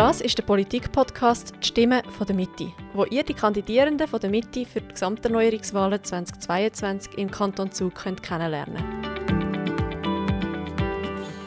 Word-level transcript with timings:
Das 0.00 0.22
ist 0.22 0.38
der 0.38 0.44
Politik-Podcast 0.44 1.52
«Die 1.62 1.66
Stimme 1.66 2.02
von 2.16 2.26
der 2.26 2.34
Mitte», 2.34 2.72
wo 2.94 3.04
ihr 3.04 3.22
die 3.22 3.34
Kandidierenden 3.34 4.08
von 4.08 4.18
der 4.18 4.30
Mitte 4.30 4.64
für 4.64 4.80
die 4.80 4.88
Gesamterneuerungswahlen 4.88 6.02
2022 6.02 7.18
im 7.18 7.30
Kanton 7.30 7.70
Zug 7.70 7.96
könnt 7.96 8.22
kennenlernen 8.22 8.82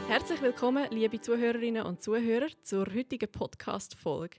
Herzlich 0.07 0.39
willkommen, 0.43 0.85
liebe 0.91 1.19
Zuhörerinnen 1.19 1.83
und 1.83 2.03
Zuhörer, 2.03 2.45
zur 2.61 2.85
heutigen 2.93 3.31
Podcast-Folge. 3.31 4.37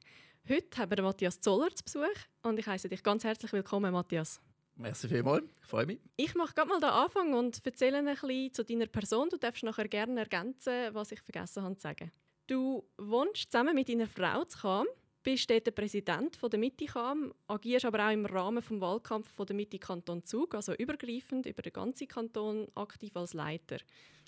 Heute 0.49 0.79
haben 0.79 0.97
wir 0.97 1.03
Matthias 1.03 1.41
Zoller 1.41 1.75
zu 1.75 1.83
Besuch 1.83 2.05
und 2.45 2.57
ich 2.61 2.69
heiße 2.69 2.89
dich 2.89 3.03
ganz 3.03 3.25
herzlich 3.25 3.53
willkommen, 3.53 3.93
Matthias. 3.93 4.41
Merci 4.77 5.09
vielmals, 5.09 5.43
ich 5.61 5.67
freue 5.67 5.87
mich. 5.87 5.99
Ich 6.15 6.37
mache 6.37 6.55
gerade 6.55 6.69
mal 6.69 6.79
den 6.79 6.91
Anfang 6.91 7.35
und 7.35 7.67
erzähle 7.67 7.99
ein 7.99 8.05
bisschen 8.05 8.53
zu 8.53 8.65
deiner 8.65 8.87
Person. 8.87 9.29
Du 9.29 9.39
darfst 9.39 9.65
nachher 9.65 9.89
gerne 9.89 10.21
ergänzen, 10.21 10.95
was 10.95 11.11
ich 11.11 11.21
vergessen 11.21 11.65
habe 11.65 11.75
zu 11.75 11.83
sagen. 11.83 12.13
Du 12.47 12.85
wohnst 12.99 13.51
zusammen 13.51 13.75
mit 13.75 13.89
deiner 13.89 14.07
Frau 14.07 14.45
zu 14.45 14.59
Cham, 14.59 14.87
bist 15.23 15.49
dort 15.49 15.67
der 15.67 15.71
Präsident 15.71 16.37
der 16.43 16.59
Mitte 16.59 16.85
Cham, 16.85 17.33
agierst 17.47 17.87
aber 17.87 18.07
auch 18.07 18.13
im 18.13 18.27
Rahmen 18.27 18.63
des 18.63 18.81
Wahlkampfs 18.81 19.35
der 19.35 19.57
Mitte 19.57 19.79
Kanton 19.79 20.23
Zug, 20.23 20.55
also 20.55 20.75
übergreifend 20.75 21.47
über 21.47 21.63
den 21.63 21.73
ganzen 21.73 22.07
Kanton 22.07 22.69
aktiv 22.75 23.17
als 23.17 23.33
Leiter. 23.33 23.79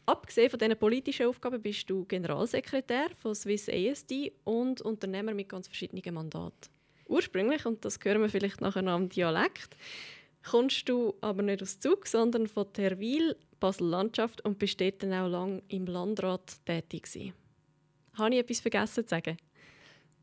Abgesehen 0.07 0.49
von 0.49 0.59
diesen 0.59 0.79
politischen 0.79 1.27
Aufgaben 1.27 1.61
bist 1.61 1.91
du 1.91 2.07
Generalsekretär 2.07 3.11
von 3.21 3.35
Swiss 3.35 3.69
ASD 3.69 4.33
und 4.45 4.81
Unternehmer 4.81 5.35
mit 5.35 5.51
ganz 5.51 5.67
verschiedenen 5.67 6.15
Mandaten. 6.15 6.71
Ursprünglich, 7.09 7.67
und 7.67 7.85
das 7.85 7.99
hören 8.03 8.23
wir 8.23 8.31
vielleicht 8.31 8.63
nachher 8.63 8.87
am 8.87 9.11
Dialekt, 9.11 9.77
kommst 10.43 10.89
du 10.89 11.15
aber 11.21 11.43
nicht 11.43 11.61
aus 11.61 11.81
Zug, 11.81 12.07
sondern 12.07 12.47
von 12.47 12.73
Terwil, 12.73 13.37
Basel-Landschaft 13.61 14.43
und 14.43 14.59
bist 14.59 14.81
dort 14.81 15.03
dann 15.03 15.13
auch 15.13 15.29
lange 15.29 15.63
im 15.69 15.85
Landrat 15.85 16.65
tätig 16.65 17.03
gewesen. 17.03 17.46
Habe 18.19 18.35
ich 18.35 18.41
etwas 18.41 18.61
vergessen 18.61 19.05
zu 19.05 19.09
sagen? 19.09 19.37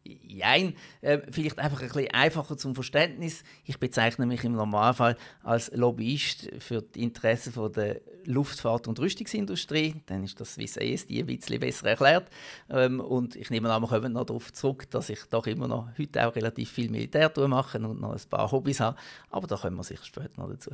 Nein, 0.06 0.76
äh, 1.02 1.20
vielleicht 1.32 1.60
einfach 1.60 1.82
ein 1.82 1.88
bisschen 1.88 2.12
einfacher 2.12 2.58
zum 2.58 2.76
Verständnis. 2.76 3.44
Ich 3.64 3.80
bezeichne 3.80 4.26
mich 4.26 4.44
im 4.44 4.52
Normalfall 4.52 5.16
als 5.44 5.72
Lobbyist 5.72 6.50
für 6.60 6.82
die 6.82 7.04
Interessen 7.04 7.54
von 7.54 7.72
der 7.72 8.02
Luftfahrt- 8.26 8.88
und 8.90 9.00
Rüstungsindustrie. 9.00 10.02
Dann 10.08 10.24
ist 10.26 10.42
das 10.42 10.56
Swiss 10.56 10.76
ESD 10.76 11.20
ein 11.20 11.26
bisschen 11.26 11.60
besser 11.60 11.88
erklärt. 11.88 12.30
Ähm, 12.70 13.00
und 13.00 13.38
ich 13.38 13.50
nehme 13.50 13.72
an, 13.72 13.82
wir 13.82 13.88
kommen 13.88 14.12
noch 14.12 14.26
darauf 14.26 14.52
zurück, 14.52 14.90
dass 14.90 15.10
ich 15.10 15.24
doch 15.30 15.48
immer 15.48 15.70
noch 15.70 15.88
heute 15.98 16.28
auch 16.28 16.36
relativ 16.36 16.72
viel 16.72 16.90
Militär 16.90 17.32
mache 17.48 17.80
und 17.80 18.02
noch 18.02 18.12
ein 18.12 18.30
paar 18.30 18.52
Hobbys 18.52 18.82
habe. 18.82 18.98
Aber 19.30 19.48
da 19.48 19.56
kommen 19.56 19.78
wir 19.78 19.84
sicher 19.84 20.04
später 20.04 20.42
noch 20.42 20.50
dazu. 20.50 20.72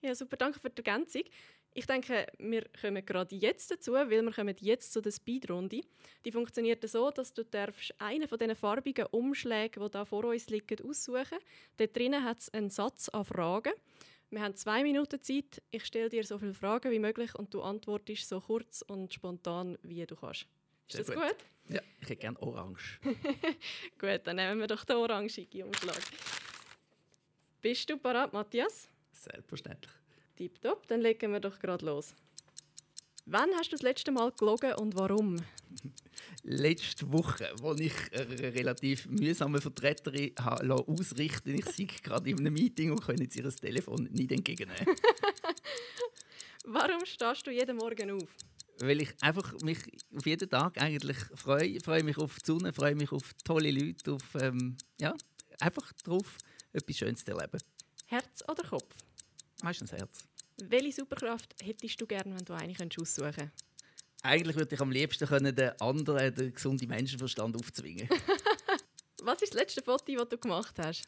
Ja, 0.00 0.14
super, 0.14 0.36
danke 0.36 0.60
für 0.60 0.70
die 0.70 0.84
Ergänzung. 0.84 1.22
Ich 1.76 1.86
denke, 1.86 2.26
wir 2.38 2.64
kommen 2.80 3.04
gerade 3.04 3.34
jetzt 3.34 3.68
dazu, 3.68 3.92
weil 3.94 4.08
wir 4.08 4.30
kommen 4.30 4.54
jetzt 4.60 4.92
zu 4.92 5.00
der 5.00 5.10
Speedrunde. 5.10 5.80
Die 6.24 6.30
funktioniert 6.30 6.88
so, 6.88 7.10
dass 7.10 7.34
du 7.34 7.44
darfst 7.44 7.92
einen 7.98 8.28
von 8.28 8.38
diesen 8.38 8.54
farbigen 8.54 9.06
Umschlägen, 9.06 9.82
die 9.82 9.90
da 9.90 10.04
vor 10.04 10.24
uns 10.24 10.48
liegen, 10.50 10.88
aussuchen. 10.88 11.38
Dort 11.76 11.96
drinnen 11.96 12.22
hat 12.22 12.38
es 12.38 12.54
einen 12.54 12.70
Satz 12.70 13.08
an 13.08 13.24
Fragen. 13.24 13.72
Wir 14.30 14.40
haben 14.40 14.54
zwei 14.54 14.84
Minuten 14.84 15.20
Zeit. 15.20 15.62
Ich 15.72 15.84
stelle 15.84 16.08
dir 16.08 16.22
so 16.24 16.38
viele 16.38 16.54
Fragen 16.54 16.92
wie 16.92 17.00
möglich 17.00 17.34
und 17.34 17.52
du 17.52 17.62
antwortest 17.62 18.28
so 18.28 18.40
kurz 18.40 18.82
und 18.82 19.12
spontan, 19.12 19.76
wie 19.82 20.06
du 20.06 20.14
kannst. 20.14 20.46
Ist 20.88 20.92
Sehr 20.92 21.04
das 21.04 21.14
gut. 21.14 21.24
gut? 21.24 21.36
Ja, 21.74 21.80
ich 22.00 22.08
hätte 22.08 22.16
gerne 22.16 22.40
Orange. 22.40 23.00
gut, 23.98 24.20
dann 24.24 24.36
nehmen 24.36 24.60
wir 24.60 24.68
doch 24.68 24.84
den 24.84 24.96
orangigen 24.96 25.64
Umschlag. 25.64 26.00
Bist 27.60 27.90
du 27.90 27.96
parat, 27.96 28.32
Matthias? 28.32 28.88
Selbstverständlich. 29.12 29.92
Tipptopp, 30.36 30.86
dann 30.88 31.00
legen 31.00 31.32
wir 31.32 31.40
doch 31.40 31.58
gerade 31.58 31.86
los. 31.86 32.14
Wann 33.26 33.50
hast 33.54 33.68
du 33.68 33.76
das 33.76 33.82
letzte 33.82 34.12
Mal 34.12 34.32
gelogen 34.32 34.74
und 34.74 34.94
warum? 34.96 35.36
Letzte 36.42 37.10
Woche, 37.10 37.50
als 37.62 37.80
ich 37.80 37.94
eine 38.12 38.54
relativ 38.54 39.06
mühsame 39.06 39.60
Vertreterin 39.62 40.32
habe 40.38 40.74
ausrichten 40.74 41.54
ich 41.54 41.64
sei 41.64 41.88
gerade 42.02 42.28
in 42.28 42.38
einem 42.40 42.52
Meeting 42.52 42.90
und 42.92 43.02
kann 43.02 43.16
jetzt 43.16 43.36
ihr 43.36 43.48
Telefon 43.48 44.08
nicht 44.12 44.30
entgegennehmen. 44.30 44.84
warum 46.66 47.06
stehst 47.06 47.46
du 47.46 47.50
jeden 47.50 47.78
Morgen 47.78 48.10
auf? 48.10 48.28
Weil 48.80 49.00
ich 49.00 49.10
einfach 49.22 49.54
mich 49.62 49.78
auf 50.14 50.26
jeden 50.26 50.50
Tag 50.50 50.76
eigentlich 50.78 51.16
freue. 51.34 51.80
freue 51.80 52.02
mich 52.02 52.18
auf 52.18 52.38
die 52.40 52.46
Sonne, 52.46 52.72
freue 52.74 52.94
mich 52.94 53.10
auf 53.10 53.32
tolle 53.44 53.70
Leute, 53.70 54.12
auf, 54.12 54.34
ähm, 54.42 54.76
ja, 55.00 55.14
einfach 55.60 55.92
darauf, 56.04 56.36
etwas 56.72 56.96
Schönes 56.98 57.24
zu 57.24 57.30
erleben. 57.30 57.60
Herz 58.06 58.42
oder 58.48 58.64
Kopf? 58.64 58.94
Meistens 59.62 59.92
Herz. 59.92 60.26
Welche 60.58 60.92
Superkraft 60.92 61.54
hättest 61.62 62.00
du 62.00 62.06
gerne, 62.06 62.34
wenn 62.34 62.44
du 62.44 62.52
eine 62.52 62.72
aussuchen 62.72 63.32
könntest? 63.32 63.64
Eigentlich 64.22 64.56
würde 64.56 64.74
ich 64.74 64.80
am 64.80 64.90
liebsten 64.90 65.28
können, 65.28 65.54
den 65.54 65.78
anderen 65.80 66.34
den 66.34 66.52
gesunden 66.52 66.88
Menschenverstand 66.88 67.56
aufzwingen. 67.56 68.08
Was 69.22 69.42
ist 69.42 69.52
das 69.52 69.60
letzte 69.60 69.82
Foto, 69.82 70.14
das 70.14 70.28
du 70.28 70.38
gemacht 70.38 70.78
hast? 70.78 71.04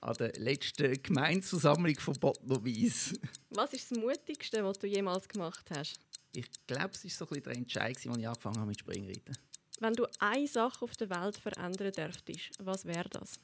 An 0.00 0.14
der 0.14 0.32
letzten 0.34 1.02
Gemeindeversammlung 1.02 1.98
von 1.98 2.14
Bottnerwies. 2.14 3.18
Was 3.50 3.72
ist 3.72 3.90
das 3.90 3.98
Mutigste, 3.98 4.62
was 4.62 4.78
du 4.78 4.86
jemals 4.86 5.28
gemacht 5.28 5.66
hast? 5.74 5.98
Ich 6.32 6.46
glaube, 6.66 6.90
es 6.92 7.04
war 7.04 7.10
so 7.10 7.24
ein 7.24 7.28
bisschen 7.28 7.42
der 7.44 7.56
Entscheid, 7.56 7.96
als 7.96 8.04
ich 8.04 8.10
angefangen 8.10 8.56
habe 8.56 8.66
mit 8.66 8.78
Springreiten. 8.78 9.36
Wenn 9.80 9.94
du 9.94 10.06
eine 10.18 10.46
Sache 10.46 10.84
auf 10.84 10.96
der 10.96 11.10
Welt 11.10 11.36
verändern 11.36 11.92
dürftest, 11.92 12.50
was 12.58 12.84
wäre 12.84 13.08
das? 13.08 13.40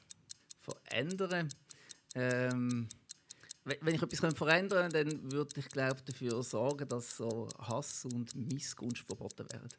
Verändern? 0.59 1.49
Ähm 2.15 2.87
wenn 3.65 3.95
ich 3.95 4.01
etwas 4.01 4.33
verändern 4.33 4.91
könnte, 4.91 5.05
dann 5.05 5.31
würde 5.31 5.59
ich 5.59 5.69
glaube 5.69 6.01
dafür 6.05 6.43
sorgen, 6.43 6.87
dass 6.87 7.17
so 7.17 7.47
Hass 7.59 8.05
und 8.05 8.35
Missgunst 8.35 9.03
verboten 9.05 9.49
werden. 9.51 9.69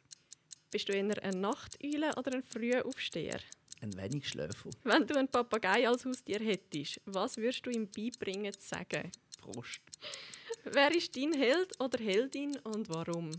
Bist 0.71 0.89
du 0.89 0.93
eher 0.93 1.23
ein 1.23 1.41
Nachteule 1.41 2.13
oder 2.17 2.33
ein 2.33 2.43
früher 2.43 2.85
Aufsteher? 2.85 3.39
Ein 3.81 3.95
wenig 3.97 4.27
Schläfer. 4.27 4.69
Wenn 4.83 5.05
du 5.05 5.15
einen 5.15 5.27
Papagei 5.27 5.87
als 5.87 6.05
Haustier 6.05 6.39
hättest, 6.39 6.99
was 7.05 7.37
würdest 7.37 7.65
du 7.65 7.69
ihm 7.69 7.87
beibringen 7.87 8.53
zu 8.53 8.67
sagen? 8.67 9.11
Prost. 9.39 9.81
Wer 10.63 10.95
ist 10.95 11.15
dein 11.15 11.33
Held 11.33 11.79
oder 11.79 12.03
Heldin 12.03 12.57
und 12.63 12.89
warum? 12.89 13.31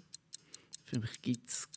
Für 0.85 1.01
mich 1.01 1.21
gibt 1.21 1.49
es 1.49 1.69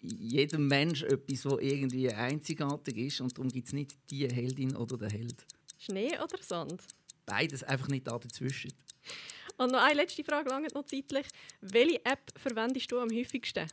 jedem 0.00 0.68
Mensch 0.68 1.02
etwas, 1.02 1.42
das 1.42 1.58
irgendwie 1.60 2.10
einzigartig 2.10 2.96
ist 2.96 3.20
und 3.20 3.36
darum 3.36 3.50
gibt 3.50 3.68
es 3.68 3.72
nicht 3.72 3.96
die 4.10 4.28
Heldin 4.28 4.76
oder 4.76 4.96
den 4.96 5.10
Held. 5.10 5.44
Schnee 5.78 6.12
oder 6.18 6.40
Sand? 6.40 6.82
Beides, 7.26 7.62
einfach 7.62 7.88
nicht 7.88 8.06
da 8.06 8.18
dazwischen. 8.18 8.72
Und 9.56 9.72
noch 9.72 9.82
eine 9.82 9.94
letzte 9.94 10.24
Frage, 10.24 10.48
lange 10.50 10.68
noch 10.74 10.84
zeitlich. 10.86 11.26
Welche 11.60 12.04
App 12.04 12.32
verwendest 12.36 12.90
du 12.90 12.98
am 12.98 13.10
häufigsten? 13.10 13.66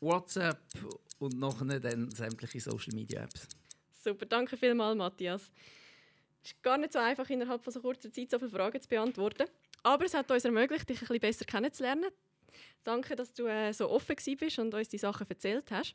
WhatsApp 0.00 0.60
und 1.18 1.38
nachher 1.38 1.80
dann 1.80 2.10
sämtliche 2.10 2.60
Social 2.60 2.94
Media 2.94 3.22
Apps. 3.22 3.48
Super, 4.02 4.26
danke 4.26 4.56
vielmals, 4.56 4.96
Matthias. 4.96 5.50
Es 6.42 6.52
ist 6.52 6.62
gar 6.62 6.76
nicht 6.76 6.92
so 6.92 6.98
einfach, 6.98 7.28
innerhalb 7.30 7.64
von 7.64 7.72
so 7.72 7.80
kurzer 7.80 8.12
Zeit 8.12 8.30
so 8.30 8.38
viele 8.38 8.50
Fragen 8.50 8.80
zu 8.80 8.88
beantworten. 8.88 9.46
Aber 9.82 10.04
es 10.04 10.14
hat 10.14 10.30
uns 10.30 10.44
ermöglicht, 10.44 10.88
dich 10.88 10.96
ein 10.96 11.00
bisschen 11.00 11.20
besser 11.20 11.44
kennenzulernen. 11.44 12.10
Danke, 12.84 13.16
dass 13.16 13.32
du 13.32 13.46
äh, 13.46 13.72
so 13.72 13.90
offen 13.90 14.16
bist 14.38 14.58
und 14.58 14.74
uns 14.74 14.88
die 14.88 14.98
Sachen 14.98 15.26
erzählt 15.28 15.70
hast. 15.70 15.94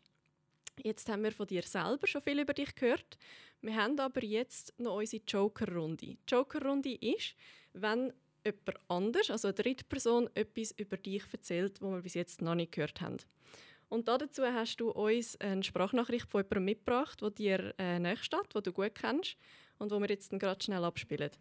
Jetzt 0.84 1.10
haben 1.10 1.24
wir 1.24 1.32
von 1.32 1.48
dir 1.48 1.64
selber 1.64 2.08
schon 2.08 2.22
viel 2.22 2.40
über 2.40 2.54
dich 2.54 2.74
gehört. 2.76 3.18
Wir 3.62 3.76
haben 3.76 4.00
aber 4.00 4.24
jetzt 4.24 4.74
noch 4.80 4.98
unsere 4.98 5.24
Joker-Runde. 5.28 6.06
Die 6.06 6.18
Joker-Runde 6.28 6.96
ist, 6.96 7.36
wenn 7.74 8.14
jemand 8.46 8.80
anders, 8.88 9.30
also 9.30 9.50
eine 9.50 9.56
dritte 9.56 9.84
Person, 9.84 10.30
etwas 10.34 10.72
über 10.72 10.98
dich 10.98 11.24
erzählt, 11.32 11.82
was 11.82 11.92
wir 11.92 12.02
bis 12.02 12.14
jetzt 12.14 12.42
noch 12.42 12.56
nicht 12.56 12.72
gehört 12.72 13.02
haben. 13.02 13.18
Und 13.90 14.08
dazu 14.08 14.44
hast 14.44 14.78
du 14.78 14.92
uns 14.92 15.36
eine 15.42 15.64
Sprachnachricht 15.64 16.30
von 16.30 16.42
jemandem 16.42 16.66
mitgebracht, 16.66 17.22
der 17.22 17.32
dir 17.32 17.74
äh, 17.80 18.00
näher 18.00 18.18
steht, 18.18 18.54
den 18.54 18.64
du 18.64 18.72
gut 18.72 18.94
kennst 18.96 19.36
und 19.80 19.92
wo 19.92 20.00
wir 20.00 20.08
jetzt 20.08 20.30
gerade 20.32 20.64
schnell 20.64 20.84
abspielen. 20.84 21.32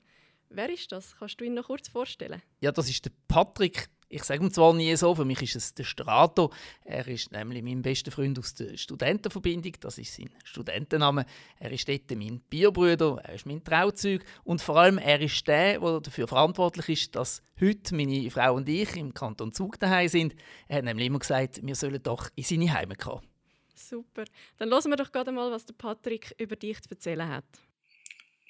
Wer 0.48 0.70
ist 0.70 0.90
das? 0.90 1.14
Kannst 1.18 1.40
du 1.40 1.44
ihn 1.44 1.54
noch 1.54 1.66
kurz 1.66 1.88
vorstellen? 1.88 2.40
Ja, 2.60 2.72
das 2.72 2.88
ist 2.88 3.04
der 3.04 3.12
Patrick. 3.28 3.88
Ich 4.10 4.24
sage 4.24 4.42
ihm 4.42 4.50
zwar 4.50 4.72
nie 4.72 4.96
so, 4.96 5.14
für 5.14 5.26
mich 5.26 5.42
ist 5.42 5.56
es 5.56 5.74
der 5.74 5.84
Strato. 5.84 6.50
Er 6.82 7.06
ist 7.08 7.30
nämlich 7.30 7.62
mein 7.62 7.82
bester 7.82 8.10
Freund 8.10 8.38
aus 8.38 8.54
der 8.54 8.74
Studentenverbindung, 8.78 9.74
das 9.80 9.98
ist 9.98 10.14
sein 10.14 10.30
Studentenname. 10.44 11.26
Er 11.58 11.70
ist 11.72 11.86
dort 11.86 12.10
mein 12.12 12.40
Bierbruder, 12.48 13.18
er 13.22 13.34
ist 13.34 13.44
mein 13.44 13.62
Trauzeug 13.62 14.24
und 14.44 14.62
vor 14.62 14.78
allem 14.78 14.96
er 14.96 15.20
ist 15.20 15.46
der, 15.46 15.78
der 15.78 16.00
dafür 16.00 16.26
verantwortlich 16.26 16.88
ist, 16.88 17.16
dass 17.16 17.42
heute 17.60 17.94
meine 17.94 18.30
Frau 18.30 18.54
und 18.54 18.66
ich 18.70 18.96
im 18.96 19.12
Kanton 19.12 19.52
Zug 19.52 19.78
daheim 19.78 20.08
sind. 20.08 20.34
Er 20.68 20.78
hat 20.78 20.84
nämlich 20.84 21.06
immer 21.06 21.18
gesagt, 21.18 21.60
wir 21.62 21.74
sollen 21.74 22.02
doch 22.02 22.30
in 22.34 22.44
seine 22.44 22.72
Heimat 22.72 23.00
kommen. 23.00 23.26
Super. 23.74 24.24
Dann 24.56 24.70
hören 24.70 24.90
wir 24.90 24.96
doch 24.96 25.12
gerade 25.12 25.32
mal, 25.32 25.50
was 25.50 25.66
der 25.66 25.74
Patrick 25.74 26.34
über 26.38 26.56
dich 26.56 26.80
zu 26.80 26.90
erzählen 26.90 27.28
hat. 27.28 27.44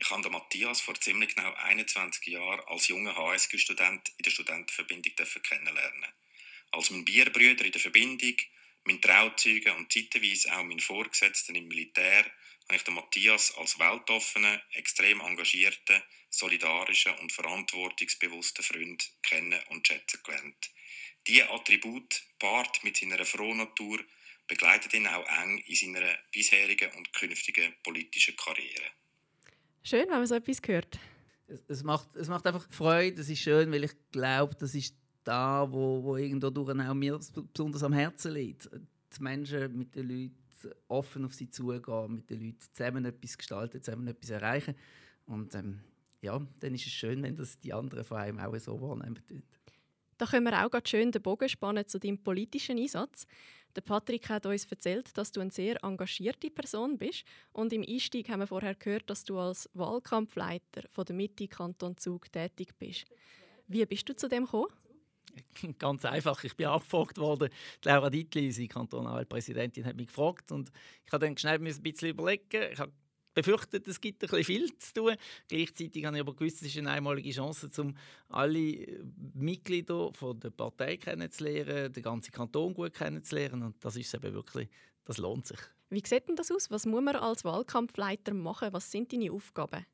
Ich 0.00 0.10
habe 0.10 0.30
Matthias 0.30 0.80
vor 0.80 0.94
ziemlich 1.00 1.34
genau 1.34 1.52
21 1.54 2.28
Jahren 2.28 2.60
als 2.68 2.86
junger 2.86 3.16
HSG-Student 3.16 4.10
in 4.16 4.22
der 4.22 4.30
Studentenverbindung 4.30 5.12
kennenlernen. 5.42 6.06
Als 6.70 6.90
mein 6.90 7.04
Bierbrüder 7.04 7.64
in 7.64 7.72
der 7.72 7.80
Verbindung, 7.80 8.36
mein 8.84 9.00
Trauzeuge 9.00 9.74
und 9.74 9.92
zeitweise 9.92 10.56
auch 10.56 10.62
mein 10.62 10.78
Vorgesetzter 10.78 11.52
im 11.52 11.66
Militär 11.66 12.24
habe 12.68 12.76
ich 12.76 12.84
den 12.84 12.94
Matthias 12.94 13.52
als 13.56 13.80
weltoffenen, 13.80 14.60
extrem 14.74 15.20
engagierten, 15.20 16.00
solidarischen 16.30 17.16
und 17.16 17.32
verantwortungsbewussten 17.32 18.64
Freund 18.64 19.10
kennen 19.22 19.60
und 19.70 19.84
schätzen 19.84 20.20
gelernt. 20.22 20.70
Diese 21.26 21.50
Attribut, 21.50 22.22
paart 22.38 22.84
mit 22.84 22.98
seiner 22.98 23.24
Frohnatur, 23.24 23.98
begleitet 24.46 24.94
ihn 24.94 25.08
auch 25.08 25.26
eng 25.42 25.58
in 25.58 25.74
seiner 25.74 26.16
bisherigen 26.30 26.92
und 26.92 27.12
künftigen 27.12 27.74
politischen 27.82 28.36
Karriere. 28.36 28.92
Schön, 29.88 30.04
wenn 30.10 30.18
man 30.18 30.26
so 30.26 30.34
etwas 30.34 30.60
hört. 30.66 30.98
Es, 31.46 31.64
es, 31.66 31.82
macht, 31.82 32.14
es 32.14 32.28
macht 32.28 32.46
einfach 32.46 32.68
Freude, 32.68 33.22
es 33.22 33.30
ist 33.30 33.38
schön, 33.38 33.72
weil 33.72 33.84
ich 33.84 33.92
glaube, 34.12 34.54
das 34.54 34.74
ist 34.74 34.94
da, 35.24 35.66
wo, 35.66 36.04
wo 36.04 36.16
irgendwo 36.18 36.50
durch 36.50 36.78
auch 36.78 36.92
mir 36.92 37.18
besonders 37.54 37.82
am 37.82 37.94
Herzen 37.94 38.32
liegt. 38.32 38.68
Die 38.70 39.22
Menschen 39.22 39.78
mit 39.78 39.94
den 39.94 40.06
Leuten 40.10 40.76
offen 40.88 41.24
auf 41.24 41.32
sie 41.32 41.48
zugehen, 41.48 42.16
mit 42.16 42.28
den 42.28 42.44
Leuten 42.44 42.58
zusammen 42.74 43.06
etwas 43.06 43.38
gestalten, 43.38 43.80
zusammen 43.80 44.08
etwas 44.08 44.28
erreichen. 44.28 44.74
Und 45.24 45.54
ähm, 45.54 45.80
ja, 46.20 46.38
dann 46.60 46.74
ist 46.74 46.84
es 46.84 46.92
schön, 46.92 47.22
wenn 47.22 47.34
das 47.34 47.58
die 47.58 47.72
anderen 47.72 48.04
von 48.04 48.18
einem 48.18 48.40
auch 48.40 48.54
so 48.58 48.78
wahrnehmen. 48.78 49.18
Da 50.18 50.26
können 50.26 50.44
wir 50.44 50.66
auch 50.66 50.70
ganz 50.70 50.90
schön 50.90 51.10
den 51.10 51.22
Bogen 51.22 51.48
spannen 51.48 51.86
zu 51.86 51.98
deinem 51.98 52.18
politischen 52.18 52.76
Einsatz. 52.76 53.26
Der 53.76 53.82
Patrick 53.82 54.28
hat 54.28 54.46
uns 54.46 54.64
erzählt, 54.64 55.16
dass 55.16 55.32
du 55.32 55.40
eine 55.40 55.50
sehr 55.50 55.82
engagierte 55.84 56.50
Person 56.50 56.98
bist. 56.98 57.24
Und 57.52 57.72
im 57.72 57.84
Einstieg 57.86 58.28
haben 58.28 58.40
wir 58.40 58.46
vorher 58.46 58.74
gehört, 58.74 59.08
dass 59.08 59.24
du 59.24 59.38
als 59.38 59.68
Wahlkampfleiter 59.74 60.88
von 60.90 61.04
der 61.04 61.16
Mitte 61.16 61.48
Kanton 61.48 61.96
Zug 61.96 62.30
tätig 62.32 62.76
bist. 62.78 63.04
Wie 63.66 63.84
bist 63.86 64.08
du 64.08 64.16
zu 64.16 64.28
dem 64.28 64.44
gekommen? 64.44 64.68
Ganz 65.78 66.04
einfach. 66.04 66.42
Ich 66.44 66.56
bin 66.56 66.66
angefragt 66.66 67.18
worden. 67.18 67.50
Die 67.84 67.88
Laura 67.88 68.10
Dietli, 68.10 68.46
unsere 68.46 68.68
Kantonalpräsidentin, 68.68 69.84
hat 69.84 69.96
mich 69.96 70.08
gefragt. 70.08 70.50
Und 70.52 70.70
ich 71.06 71.12
habe 71.12 71.26
dann 71.26 71.36
schnell 71.36 71.58
ein 71.58 71.82
bisschen 71.82 72.08
überlegen. 72.08 72.72
Ich 72.72 72.78
habe 72.78 72.92
befürchtet, 73.42 73.86
es 73.88 74.00
gibt 74.00 74.22
ein 74.22 74.28
bisschen 74.28 74.44
viel 74.44 74.76
zu 74.78 74.94
tun. 74.94 75.14
Gleichzeitig 75.48 76.04
habe 76.04 76.16
ich 76.16 76.20
aber 76.20 76.34
gewusst, 76.34 76.62
es 76.62 76.68
ist 76.68 76.78
eine 76.78 76.90
einmalige 76.90 77.30
Chance, 77.30 77.70
um 77.78 77.96
alle 78.28 79.00
Mitglieder 79.34 80.12
von 80.12 80.38
der 80.40 80.50
Partei 80.50 80.96
kennenzulernen, 80.96 81.92
den 81.92 82.02
ganzen 82.02 82.32
Kanton 82.32 82.74
gut 82.74 82.94
kennenzulernen. 82.94 83.62
Und 83.62 83.84
das 83.84 83.96
ist 83.96 84.14
eben 84.14 84.34
wirklich, 84.34 84.68
das 85.04 85.18
lohnt 85.18 85.46
sich. 85.46 85.58
Wie 85.90 86.02
sieht 86.04 86.28
denn 86.28 86.36
das 86.36 86.50
aus? 86.50 86.70
Was 86.70 86.84
muss 86.84 87.02
man 87.02 87.16
als 87.16 87.44
Wahlkampfleiter 87.44 88.34
machen? 88.34 88.72
Was 88.72 88.90
sind 88.90 89.12
deine 89.12 89.32
Aufgaben? 89.32 89.86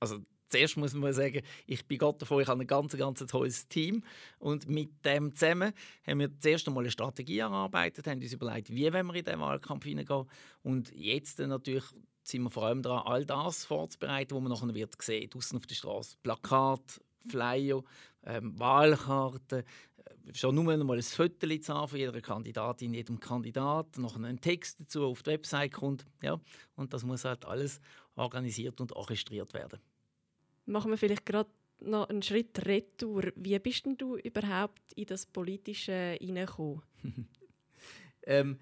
Also 0.00 0.20
zuerst 0.48 0.76
muss 0.76 0.94
man 0.94 1.12
sagen, 1.12 1.42
ich 1.66 1.86
bin 1.86 1.98
Gott 1.98 2.20
davon, 2.22 2.42
ich 2.42 2.48
habe 2.48 2.60
ein 2.60 2.66
ganz, 2.66 2.96
ganz 2.96 3.24
tolles 3.26 3.68
Team. 3.68 4.02
Und 4.38 4.68
mit 4.68 5.04
dem 5.04 5.34
zusammen 5.34 5.72
haben 6.06 6.20
wir 6.20 6.38
zuerst 6.38 6.66
einmal 6.68 6.84
eine 6.84 6.90
Strategie 6.90 7.38
erarbeitet, 7.38 8.06
haben 8.06 8.20
uns 8.20 8.32
überlegt, 8.32 8.70
wie 8.70 8.92
wir 8.92 9.14
in 9.14 9.24
den 9.24 9.40
Wahlkampf 9.40 9.84
hineingehen. 9.84 10.26
Und 10.62 10.92
jetzt 10.94 11.38
natürlich 11.40 11.84
sind 12.22 12.42
wir 12.42 12.50
vor 12.50 12.64
allem 12.64 12.82
daran, 12.82 13.06
all 13.06 13.24
das 13.24 13.64
vorzubereiten, 13.64 14.34
was 14.34 14.42
man 14.42 14.52
nachher 14.52 14.74
wird 14.74 15.00
sehen, 15.00 15.30
draußen 15.30 15.56
auf 15.58 15.66
der 15.66 15.74
Straße. 15.74 16.16
Plakat, 16.22 17.00
Flyer, 17.28 17.82
ähm, 18.24 18.58
Wahlkarten, 18.58 19.60
äh, 19.60 20.34
schon 20.34 20.54
nur 20.54 20.64
mal 20.64 20.80
ein 20.80 21.02
Foto 21.02 21.48
zu 21.58 21.86
von 21.86 21.98
jeder 21.98 22.20
Kandidatin, 22.20 22.94
jedem 22.94 23.18
Kandidat, 23.18 23.98
noch 23.98 24.16
einen 24.16 24.40
Text 24.40 24.80
dazu 24.80 25.06
auf 25.06 25.22
die 25.22 25.30
Website 25.30 25.72
kommt. 25.72 26.06
Ja, 26.22 26.40
und 26.76 26.92
das 26.92 27.04
muss 27.04 27.24
halt 27.24 27.44
alles 27.44 27.80
organisiert 28.14 28.80
und 28.80 28.92
orchestriert 28.92 29.52
werden. 29.54 29.80
Machen 30.66 30.90
wir 30.90 30.98
vielleicht 30.98 31.26
gerade 31.26 31.50
noch 31.80 32.08
einen 32.08 32.22
Schritt 32.22 32.64
retour. 32.66 33.32
Wie 33.34 33.58
bist 33.58 33.86
denn 33.86 33.98
du 33.98 34.16
überhaupt 34.16 34.92
in 34.94 35.06
das 35.06 35.26
Politische 35.26 36.16
hineingekommen? 36.20 36.82
ähm, 38.26 38.58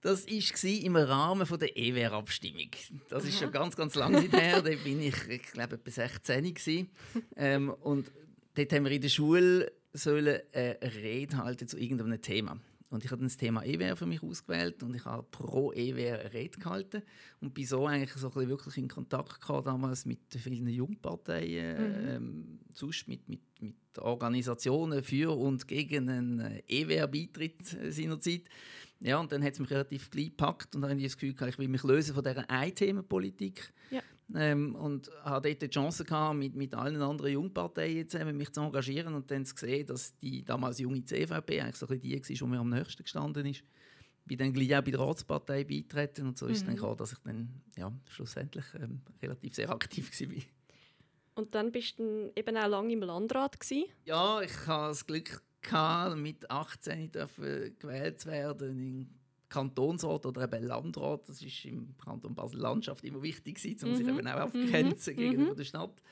das 0.00 0.26
war 0.26 0.70
im 0.70 0.96
Rahmen 0.96 1.46
der 1.58 1.76
EWR-Abstimmung. 1.76 2.70
Das 3.08 3.24
ist 3.24 3.38
schon 3.38 3.50
ganz, 3.50 3.76
ganz 3.76 3.94
lange 3.94 4.20
her. 4.20 4.62
da 4.62 4.70
bin 4.84 5.02
ich, 5.02 5.28
ich 5.28 5.42
glaube, 5.52 5.74
etwa 5.74 5.90
16 5.90 6.88
ähm, 7.36 7.70
Und 7.80 8.10
dort 8.54 8.72
haben 8.72 8.84
wir 8.84 8.92
in 8.92 9.02
der 9.02 9.08
Schule 9.08 9.72
sollen 9.92 10.40
eine 10.52 10.78
Rede 10.82 11.38
halten 11.38 11.66
zu 11.66 11.78
irgendeinem 11.78 12.20
Thema. 12.20 12.58
Und 12.90 13.04
ich 13.04 13.10
habe 13.10 13.22
das 13.22 13.36
Thema 13.36 13.64
EWR 13.64 13.96
für 13.96 14.06
mich 14.06 14.22
ausgewählt 14.22 14.82
und 14.82 14.94
ich 14.94 15.04
habe 15.04 15.22
pro 15.30 15.72
EWR 15.72 16.20
eine 16.20 16.32
Rede 16.32 16.58
gehalten 16.58 17.02
und 17.40 17.52
bin 17.52 17.66
so 17.66 17.86
eigentlich 17.86 18.12
so 18.12 18.32
ein 18.34 18.48
wirklich 18.48 18.78
in 18.78 18.88
Kontakt 18.88 19.42
gehabt 19.42 19.66
damals 19.66 20.06
mit 20.06 20.20
vielen 20.30 20.68
Jungparteien, 20.68 21.76
mhm. 21.76 22.08
ähm, 22.08 22.58
sonst 22.72 23.06
mit, 23.06 23.28
mit, 23.28 23.40
mit 23.60 23.74
Organisationen 23.98 25.02
für 25.02 25.36
und 25.36 25.68
gegen 25.68 26.08
einen 26.08 26.62
EWR-Beitritt 26.66 27.74
äh, 27.74 27.92
seinerzeit. 27.92 28.44
Ja, 29.00 29.18
und 29.18 29.30
dann 29.30 29.44
hat 29.44 29.52
es 29.52 29.60
mich 29.60 29.70
relativ 29.70 30.10
gleich 30.10 30.30
gepackt 30.30 30.74
und 30.74 30.82
dann 30.82 30.90
habe 30.90 31.00
ich 31.00 31.06
das 31.06 31.16
Gefühl, 31.16 31.48
ich 31.48 31.58
will 31.58 31.68
mich 31.68 31.84
lösen 31.84 32.14
von 32.14 32.24
dieser 32.24 32.48
Ein-Themen-Politik. 32.50 33.72
Ja. 33.90 34.02
Ähm, 34.34 34.74
und 34.74 35.10
hatte 35.22 35.48
dort 35.48 35.62
die 35.62 35.70
Chance 35.70 36.04
gehabt, 36.04 36.36
mit, 36.36 36.54
mit 36.54 36.74
allen 36.74 37.00
anderen 37.00 37.32
Jungparteien 37.32 38.08
zusammen 38.08 38.36
mich 38.36 38.52
zu 38.52 38.60
engagieren 38.60 39.14
und 39.14 39.30
dann 39.30 39.46
zu 39.46 39.54
sehen, 39.56 39.86
dass 39.86 40.18
die 40.18 40.44
damals 40.44 40.78
junge 40.78 41.04
CVP 41.04 41.60
eigentlich 41.60 41.76
so 41.76 41.86
ein 41.86 42.00
die 42.00 42.12
war, 42.12 42.20
die 42.20 42.44
mir 42.44 42.58
am 42.58 42.68
nächsten 42.68 43.04
gestanden 43.04 43.46
ist. 43.46 43.62
Ich 44.22 44.26
bin 44.26 44.38
dann 44.38 44.52
gleich 44.52 44.76
auch 44.76 44.84
bei 44.84 44.90
der 44.90 45.00
Ratspartei 45.00 45.64
beitreten 45.64 46.26
und 46.26 46.36
so 46.36 46.46
ist 46.46 46.58
es 46.58 46.64
dann 46.64 46.72
mhm. 46.72 46.76
gekommen, 46.76 46.96
dass 46.98 47.12
ich 47.12 47.18
dann 47.20 47.62
ja, 47.76 47.90
schlussendlich 48.08 48.64
ähm, 48.74 49.00
relativ 49.22 49.54
sehr 49.54 49.70
aktiv 49.70 50.10
war. 50.20 50.42
Und 51.36 51.54
dann 51.54 51.70
bist 51.70 52.00
du 52.00 52.32
eben 52.34 52.56
auch 52.56 52.68
lange 52.68 52.92
im 52.92 53.00
Landrat 53.00 53.60
gewesen? 53.60 53.84
Ja, 54.04 54.42
ich 54.42 54.66
habe 54.66 54.88
das 54.88 55.06
Glück 55.06 55.40
gehabt, 55.62 56.16
mit 56.16 56.50
18 56.50 57.10
gewählt 57.78 58.20
zu 58.20 58.28
werden 58.28 58.78
im 58.78 59.08
Kantonsrat 59.48 60.26
oder 60.26 60.44
eben 60.44 60.64
Landrat. 60.64 61.28
Das 61.28 61.42
ist 61.42 61.64
im 61.64 61.96
Kanton 61.98 62.34
Basel-Landschaft 62.34 63.04
immer 63.04 63.22
wichtig, 63.22 63.58
um 63.82 63.90
mhm. 63.90 63.96
sich 63.96 64.06
eben 64.06 64.26
auch 64.26 64.52
mhm. 64.52 64.94
gegenüber 65.16 65.52
mhm. 65.52 65.56
der 65.56 65.64
Stadt. 65.64 66.02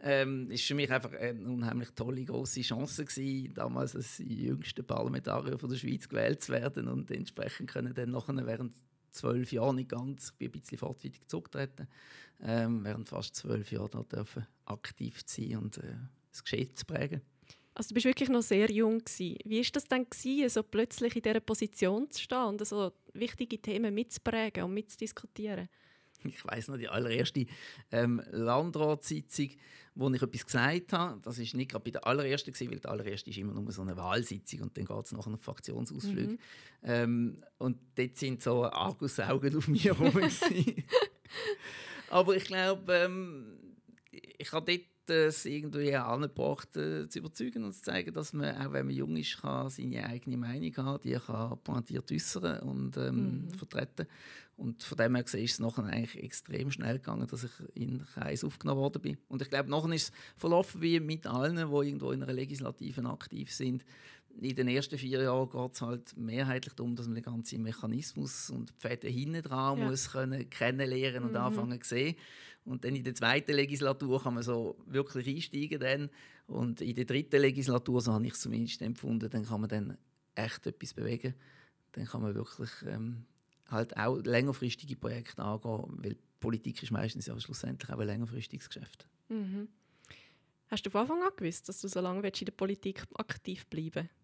Ähm, 0.00 0.50
ist 0.50 0.64
für 0.64 0.74
mich 0.74 0.90
einfach 0.90 1.12
eine 1.12 1.44
unheimlich 1.48 1.90
tolle, 1.90 2.24
große 2.24 2.62
Chance 2.62 3.04
gewesen, 3.04 3.54
damals 3.54 3.94
als 3.96 4.18
jüngster 4.18 4.82
Parlamentarier 4.82 5.58
von 5.58 5.68
der 5.68 5.76
Schweiz 5.76 6.08
gewählt 6.08 6.40
zu 6.42 6.52
werden 6.52 6.88
und 6.88 7.10
entsprechend 7.10 7.70
können 7.70 7.92
dann 7.92 8.10
nachher 8.10 8.46
während 8.46 8.76
zwölf 9.10 9.52
Jahren 9.52 9.76
nicht 9.76 9.90
ganz, 9.90 10.32
ich 10.38 10.50
bin 10.50 10.60
ein 10.60 10.62
bisschen 10.62 10.78
fortwährend 10.78 11.28
zurückgetreten, 11.28 11.88
ähm, 12.40 12.84
während 12.84 13.08
fast 13.08 13.36
zwölf 13.36 13.70
Jahren 13.70 14.08
dürfen 14.08 14.46
aktiv 14.64 15.24
zu 15.24 15.42
sein 15.42 15.58
und 15.58 15.78
äh, 15.78 15.96
das 16.30 16.42
Geschehen 16.42 16.74
zu 16.74 16.86
prägen. 16.86 17.20
Also 17.74 17.88
du 17.88 17.94
bist 17.94 18.06
wirklich 18.06 18.28
noch 18.28 18.42
sehr 18.42 18.70
jung 18.70 18.98
gewesen. 18.98 19.38
Wie 19.44 19.60
ist 19.60 19.74
das 19.74 19.84
dann 19.84 20.08
gewesen, 20.08 20.48
so 20.48 20.62
plötzlich 20.62 21.16
in 21.16 21.22
dieser 21.22 21.40
Position 21.40 22.10
zu 22.10 22.22
stehen 22.22 22.44
und 22.44 22.66
so 22.66 22.92
wichtige 23.14 23.60
Themen 23.60 23.94
mitzuprägen 23.94 24.64
und 24.64 24.74
mitzudiskutieren? 24.74 25.68
Ich 26.24 26.44
weiß 26.44 26.68
noch 26.68 26.76
die 26.76 26.88
allererste 26.88 27.46
ähm, 27.90 28.22
Landratssitzung, 28.30 29.50
wo 29.94 30.10
ich 30.10 30.22
etwas 30.22 30.46
gesagt 30.46 30.92
habe. 30.92 31.20
Das 31.22 31.38
ist 31.38 31.54
nicht 31.54 31.70
gerade 31.70 31.84
bei 31.84 31.90
der 31.90 32.06
allerersten 32.06 32.52
gewesen, 32.52 32.70
weil 32.70 32.78
die 32.78 32.88
allererste 32.88 33.30
ist 33.30 33.38
immer 33.38 33.52
nur 33.52 33.70
so 33.72 33.82
eine 33.82 33.96
Wahlsitzung 33.96 34.60
und 34.62 34.76
dann 34.76 34.84
geht 34.84 35.04
es 35.04 35.12
nachher 35.12 35.32
auf 35.32 35.40
Fraktionsausflug. 35.40 36.30
Mhm. 36.30 36.38
Ähm, 36.84 37.44
und 37.58 37.78
dort 37.96 38.16
sind 38.16 38.42
so 38.42 38.64
Argusaugen 38.64 39.56
auf 39.56 39.68
mir 39.68 39.80
herum. 39.80 40.12
Aber 42.10 42.36
ich 42.36 42.44
glaube, 42.44 42.92
ähm, 42.94 43.58
ich 44.38 44.52
habe 44.52 44.70
dort 44.70 44.91
das 45.06 45.44
irgendwie 45.44 45.94
angebracht, 45.94 46.76
äh, 46.76 47.08
zu 47.08 47.18
überzeugen 47.18 47.64
und 47.64 47.72
zu 47.72 47.82
zeigen, 47.82 48.12
dass 48.12 48.32
man, 48.32 48.56
auch 48.56 48.72
wenn 48.72 48.86
man 48.86 48.94
jung 48.94 49.16
ist, 49.16 49.40
kann 49.40 49.68
seine 49.70 50.06
eigene 50.06 50.36
Meinung 50.36 50.76
haben 50.76 51.00
die 51.02 51.12
kann 51.14 51.58
pointiert 51.64 52.10
äußern 52.10 52.60
und 52.60 52.96
ähm, 52.96 53.46
mhm. 53.46 53.50
vertreten. 53.50 54.06
Und 54.56 54.82
von 54.82 54.98
dem 54.98 55.14
her 55.14 55.24
gesehen 55.24 55.44
ist 55.44 55.52
es 55.52 55.60
nachher 55.60 55.84
eigentlich 55.84 56.22
extrem 56.22 56.70
schnell 56.70 56.98
gegangen, 56.98 57.26
dass 57.26 57.44
ich 57.44 57.50
in 57.74 57.98
den 57.98 58.06
Kreis 58.06 58.44
aufgenommen 58.44 58.80
worden 58.80 59.02
bin. 59.02 59.18
Und 59.28 59.42
ich 59.42 59.48
glaube, 59.48 59.70
nachher 59.70 59.92
ist 59.92 60.10
es 60.10 60.12
verlaufen 60.36 60.80
wie 60.80 61.00
mit 61.00 61.26
allen, 61.26 61.56
die 61.56 61.62
irgendwo 61.62 62.12
in 62.12 62.22
einer 62.22 62.32
Legislative 62.32 63.04
aktiv 63.08 63.50
sind. 63.52 63.84
In 64.40 64.56
den 64.56 64.68
ersten 64.68 64.98
vier 64.98 65.22
Jahren 65.22 65.50
geht 65.50 65.74
es 65.74 65.82
halt 65.82 66.16
mehrheitlich 66.16 66.74
darum, 66.74 66.96
dass 66.96 67.06
man 67.06 67.14
den 67.14 67.24
ganzen 67.24 67.62
Mechanismus 67.62 68.50
und 68.50 68.70
die 68.70 68.74
Fäden 68.78 69.12
hinten 69.12 69.42
dran 69.42 69.78
ja. 69.78 69.86
muss 69.86 70.10
können 70.10 70.48
kennenlernen 70.48 71.24
und 71.24 71.32
mhm. 71.32 71.36
anfangen 71.36 71.80
zu 71.82 71.88
sehen. 71.90 72.16
Und 72.64 72.84
dann 72.84 72.94
in 72.94 73.04
der 73.04 73.14
zweiten 73.14 73.52
Legislatur 73.52 74.22
kann 74.22 74.34
man 74.34 74.42
so 74.42 74.76
wirklich 74.86 75.28
einsteigen. 75.28 75.80
Dann. 75.80 76.10
Und 76.46 76.80
in 76.80 76.94
der 76.94 77.04
dritten 77.04 77.40
Legislatur, 77.40 78.00
so 78.00 78.12
habe 78.12 78.26
ich 78.26 78.32
es 78.32 78.40
zumindest 78.40 78.82
empfunden, 78.82 79.28
dann 79.30 79.44
kann 79.44 79.60
man 79.60 79.68
dann 79.68 79.98
echt 80.34 80.66
etwas 80.66 80.94
bewegen. 80.94 81.34
Dann 81.92 82.06
kann 82.06 82.22
man 82.22 82.34
wirklich 82.34 82.70
ähm, 82.86 83.24
halt 83.68 83.96
auch 83.96 84.18
längerfristige 84.18 84.96
Projekte 84.96 85.42
angehen, 85.42 85.98
weil 86.02 86.16
Politik 86.40 86.82
ist 86.82 86.90
meistens 86.90 87.26
ja 87.26 87.38
schlussendlich 87.38 87.90
auch 87.90 87.98
ein 87.98 88.06
längerfristiges 88.06 88.68
Geschäft. 88.68 89.06
Mhm. 89.28 89.68
Hast 90.68 90.86
du 90.86 90.90
von 90.90 91.02
Anfang 91.02 91.22
an 91.22 91.30
gewusst, 91.36 91.68
dass 91.68 91.80
du 91.80 91.88
so 91.88 92.00
lange 92.00 92.26
in 92.26 92.44
der 92.44 92.52
Politik 92.52 93.04
aktiv 93.14 93.66
bleiben 93.66 93.94
willst? 93.94 94.21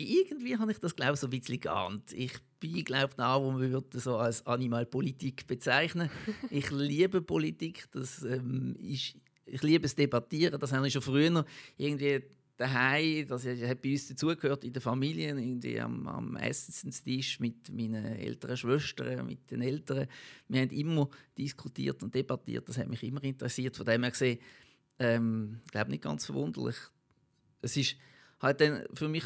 Irgendwie 0.00 0.56
habe 0.56 0.72
ich 0.72 0.78
das 0.78 0.94
glaube 0.94 1.16
so 1.16 1.26
ein 1.26 1.30
bisschen 1.30 1.60
geahnt. 1.60 2.12
Ich 2.12 2.32
bin 2.58 2.84
glaube 2.84 3.14
da, 3.16 3.40
wo 3.40 3.50
man 3.50 3.70
würde 3.70 3.98
so 3.98 4.16
als 4.16 4.46
Animalpolitik 4.46 5.46
bezeichnen. 5.46 6.10
ich 6.50 6.70
liebe 6.70 7.22
Politik, 7.22 7.86
das 7.92 8.22
ähm, 8.22 8.76
ist, 8.78 9.16
ich 9.46 9.62
liebe 9.62 9.86
es 9.86 9.94
debattieren. 9.94 10.58
Das 10.60 10.72
habe 10.72 10.86
ich 10.86 10.92
schon 10.92 11.02
früher 11.02 11.44
irgendwie 11.76 12.22
daheim, 12.60 13.26
das 13.26 13.46
hat 13.46 13.82
bei 13.82 13.92
uns 13.92 14.08
dazugehört 14.08 14.64
in 14.64 14.72
der 14.72 14.82
Familie, 14.82 15.28
irgendwie 15.28 15.80
am, 15.80 16.06
am 16.06 16.36
Essenstisch 16.36 17.40
mit 17.40 17.72
meinen 17.72 18.04
älteren 18.04 18.56
Schwestern, 18.56 19.26
mit 19.26 19.50
den 19.50 19.62
Eltern. 19.62 20.06
Wir 20.46 20.60
haben 20.60 20.70
immer 20.70 21.08
diskutiert 21.38 22.02
und 22.02 22.14
debattiert. 22.14 22.68
Das 22.68 22.76
hat 22.76 22.88
mich 22.88 23.02
immer 23.02 23.24
interessiert. 23.24 23.78
Von 23.78 23.86
dem 23.86 24.02
her 24.02 24.10
gesehen, 24.10 24.38
ähm, 24.98 25.60
glaube 25.70 25.90
nicht 25.90 26.02
ganz 26.02 26.26
verwunderlich. 26.26 26.76
Es 27.62 27.76
ist 27.78 27.96
halt 28.40 28.60
dann 28.60 28.84
für 28.92 29.08
mich 29.08 29.24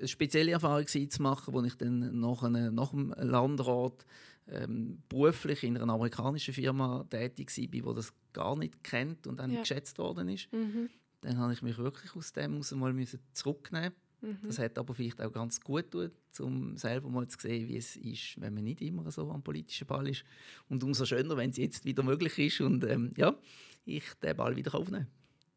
eine 0.00 0.08
spezielle 0.08 0.52
Erfahrung 0.52 0.86
zu 0.86 1.22
machen, 1.22 1.54
wo 1.54 1.62
ich 1.62 1.76
dann 1.76 2.18
nach, 2.18 2.42
einem, 2.42 2.74
nach 2.74 2.90
dem 2.90 3.14
Landrat 3.16 4.04
ähm, 4.48 5.02
beruflich 5.08 5.62
in 5.62 5.76
einer 5.76 5.92
amerikanischen 5.92 6.54
Firma 6.54 7.04
tätig 7.08 7.50
war, 7.56 7.92
die 7.92 7.96
das 7.96 8.12
gar 8.32 8.56
nicht 8.56 8.82
kennt 8.82 9.26
und 9.26 9.40
auch 9.40 9.46
nicht 9.46 9.56
ja. 9.56 9.62
geschätzt 9.62 9.98
worden 9.98 10.28
ist. 10.28 10.52
Mhm. 10.52 10.88
Dann 11.20 11.38
habe 11.38 11.52
ich 11.52 11.62
mich 11.62 11.78
wirklich 11.78 12.16
aus 12.16 12.32
dem 12.32 12.52
heraus 12.52 12.72
mal 12.72 12.94
zurücknehmen 13.32 13.92
mhm. 14.22 14.38
Das 14.46 14.58
hat 14.58 14.78
aber 14.78 14.94
vielleicht 14.94 15.20
auch 15.20 15.32
ganz 15.32 15.60
gut 15.60 15.90
getan, 15.90 16.10
um 16.40 16.76
selber 16.76 17.10
mal 17.10 17.28
zu 17.28 17.38
sehen, 17.38 17.68
wie 17.68 17.76
es 17.76 17.96
ist, 17.96 18.40
wenn 18.40 18.54
man 18.54 18.64
nicht 18.64 18.80
immer 18.80 19.10
so 19.10 19.30
am 19.30 19.42
politischen 19.42 19.86
Ball 19.86 20.08
ist. 20.08 20.24
Und 20.68 20.82
umso 20.82 21.04
schöner, 21.04 21.36
wenn 21.36 21.50
es 21.50 21.56
jetzt 21.56 21.84
wieder 21.84 22.02
möglich 22.02 22.38
ist 22.38 22.60
und 22.60 22.84
ähm, 22.84 23.10
ja, 23.16 23.36
ich 23.84 24.04
den 24.22 24.36
Ball 24.36 24.56
wieder 24.56 24.74
aufnehmen 24.74 25.08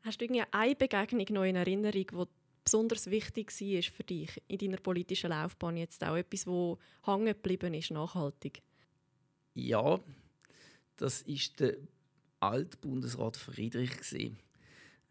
Hast 0.03 0.19
du 0.19 0.25
irgendwie 0.25 0.43
eine 0.51 0.75
Begegnung 0.75 1.25
noch 1.29 1.43
in 1.43 1.55
Erinnerung, 1.55 2.05
die 2.11 2.25
besonders 2.63 3.09
wichtig 3.09 3.51
war 3.51 3.81
für 3.83 4.03
dich 4.03 4.41
in 4.47 4.57
deiner 4.57 4.77
politischen 4.77 5.29
Laufbahn 5.29 5.77
jetzt 5.77 6.03
auch? 6.03 6.15
Etwas, 6.15 6.45
das 6.45 6.77
hängen 7.05 7.25
geblieben 7.25 7.73
ist, 7.73 7.91
nachhaltig? 7.91 8.61
Ja, 9.53 9.99
das 10.97 11.27
war 11.27 11.37
der 11.59 11.77
Altbundesrat 12.39 13.37
Friedrich. 13.37 13.91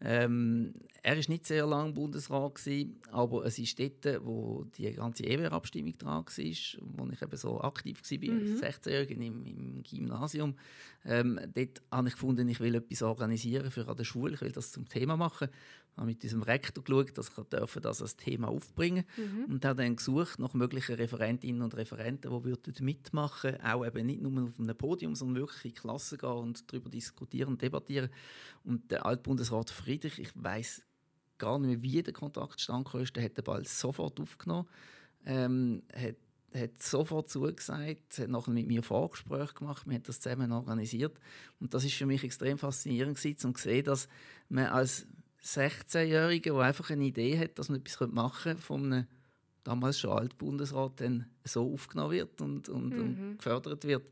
Ähm, 0.05 0.73
er 1.01 1.15
war 1.15 1.23
nicht 1.29 1.47
sehr 1.47 1.65
lange 1.65 1.93
Bundesrat, 1.93 2.55
gewesen, 2.55 2.99
aber 3.09 3.45
es 3.45 3.57
ist 3.57 3.79
dort, 3.79 4.25
wo 4.25 4.65
die 4.77 4.91
ganze 4.91 5.23
EWR-Abstimmung 5.23 5.97
dran 5.97 6.25
war, 6.25 6.81
wo 6.81 7.09
ich 7.09 7.21
eben 7.21 7.37
so 7.37 7.61
aktiv 7.61 8.01
war, 8.01 8.33
mhm. 8.33 8.61
als 8.61 8.81
16-Jähriger 8.81 9.11
im, 9.11 9.45
im, 9.45 9.83
Gymnasium. 9.83 10.55
Ähm, 11.05 11.39
dort 11.55 11.81
habe 11.89 12.09
ich 12.09 12.15
gefunden, 12.15 12.49
ich 12.49 12.59
will 12.59 12.75
etwas 12.75 13.01
organisieren 13.01 13.71
für 13.71 13.87
an 13.87 13.95
der 13.95 14.03
Schule, 14.03 14.33
ich 14.33 14.41
will 14.41 14.51
das 14.51 14.73
zum 14.73 14.89
Thema 14.89 15.15
machen 15.15 15.47
habe 15.97 16.07
mit 16.07 16.23
unserem 16.23 16.43
Rektor 16.43 16.83
geschaut, 16.83 17.17
dass 17.17 17.29
ich 17.29 17.43
dürfen, 17.45 17.81
das 17.81 18.01
als 18.01 18.15
Thema 18.15 18.47
aufbringen 18.47 19.05
mhm. 19.17 19.53
und 19.53 19.65
habe 19.65 19.83
dann 19.83 19.95
gesucht 19.95 20.39
nach 20.39 20.53
möglichen 20.53 20.95
Referentinnen 20.95 21.61
und 21.61 21.75
Referenten, 21.75 22.31
die 22.31 22.43
würden 22.43 22.73
mitmachen 22.85 23.61
auch 23.61 23.85
eben 23.85 24.05
nicht 24.05 24.21
nur 24.21 24.43
auf 24.43 24.59
einem 24.59 24.75
Podium, 24.75 25.15
sondern 25.15 25.43
wirklich 25.43 25.65
in 25.65 25.75
Klassen 25.75 26.17
gehen 26.17 26.29
und 26.29 26.71
darüber 26.71 26.89
diskutieren 26.89 27.49
und 27.49 27.61
debattieren. 27.61 28.09
Und 28.63 28.89
der 28.91 29.05
Altbundesrat 29.05 29.69
Friedrich, 29.69 30.19
ich 30.19 30.31
weiß 30.35 30.81
gar 31.37 31.59
nicht 31.59 31.69
mehr, 31.69 31.83
wie 31.83 32.01
der 32.01 32.13
Kontakt 32.13 32.59
stand, 32.59 32.91
der 32.93 33.23
hat 33.23 33.37
den 33.37 33.43
Ball 33.43 33.65
sofort 33.65 34.19
aufgenommen, 34.19 34.67
ähm, 35.25 35.83
hat 35.95 36.15
hat 36.55 36.81
sofort 36.81 37.29
zugesagt, 37.29 38.19
hat 38.19 38.29
nachher 38.29 38.51
mit 38.51 38.67
mir 38.67 38.83
Vorgespräche 38.83 39.53
gemacht, 39.55 39.87
wir 39.87 39.95
haben 39.95 40.03
das 40.03 40.19
zusammen 40.19 40.51
organisiert 40.51 41.19
und 41.59 41.73
das 41.73 41.83
ist 41.83 41.95
für 41.95 42.05
mich 42.05 42.23
extrem 42.23 42.57
faszinierend 42.57 43.17
gewesen, 43.17 43.47
um 43.47 43.55
zu 43.55 43.63
sehen, 43.63 43.85
dass 43.85 44.07
man 44.49 44.67
als 44.67 45.07
16-Jährigen, 45.43 46.53
der 46.53 46.63
einfach 46.63 46.89
eine 46.89 47.03
Idee 47.03 47.37
hat, 47.37 47.59
dass 47.59 47.69
man 47.69 47.79
etwas 47.79 47.99
machen 48.11 48.43
könnte, 48.43 48.61
von 48.61 48.93
einem 48.93 49.07
damals 49.63 49.99
schon 49.99 50.11
Altbundesrat 50.11 51.01
dann 51.01 51.25
so 51.43 51.73
aufgenommen 51.73 52.11
wird 52.11 52.41
und, 52.41 52.69
und, 52.69 52.89
mhm. 52.89 52.99
und, 52.99 53.37
gefördert 53.37 53.85
wird, 53.85 54.03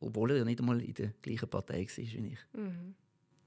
obwohl 0.00 0.32
er 0.32 0.38
ja 0.38 0.44
nicht 0.44 0.60
einmal 0.60 0.80
in 0.80 0.94
der 0.94 1.12
gleichen 1.22 1.48
Partei 1.48 1.86
war 1.86 1.96
wie 1.96 2.32
ich. 2.32 2.38
Mhm. 2.52 2.94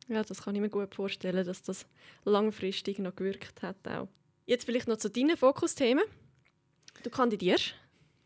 Ja, 0.09 0.23
das 0.23 0.41
kann 0.41 0.55
ich 0.55 0.61
mir 0.61 0.69
gut 0.69 0.95
vorstellen, 0.95 1.45
dass 1.45 1.61
das 1.61 1.85
langfristig 2.23 2.99
noch 2.99 3.15
gewirkt 3.15 3.61
hat. 3.61 3.75
Auch. 3.87 4.07
Jetzt 4.45 4.65
vielleicht 4.65 4.87
noch 4.87 4.97
zu 4.97 5.09
deinen 5.09 5.35
Fokusthemen. 5.35 6.05
Du 7.03 7.09
kandidierst 7.09 7.75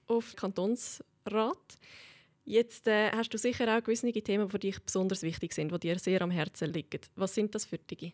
auf 0.05 0.35
Kantonsrat. 0.35 1.57
Jetzt 2.45 2.87
äh, 2.87 3.11
hast 3.11 3.33
du 3.33 3.37
sicher 3.37 3.75
auch 3.75 3.83
gewisse 3.83 4.11
Themen, 4.11 4.47
die 4.49 4.59
dich 4.59 4.79
besonders 4.79 5.23
wichtig 5.23 5.53
sind, 5.53 5.71
die 5.71 5.79
dir 5.79 5.97
sehr 5.97 6.21
am 6.21 6.31
Herzen 6.31 6.71
liegen. 6.71 7.01
Was 7.15 7.33
sind 7.33 7.55
das 7.55 7.65
für 7.65 7.77
dich? 7.77 8.13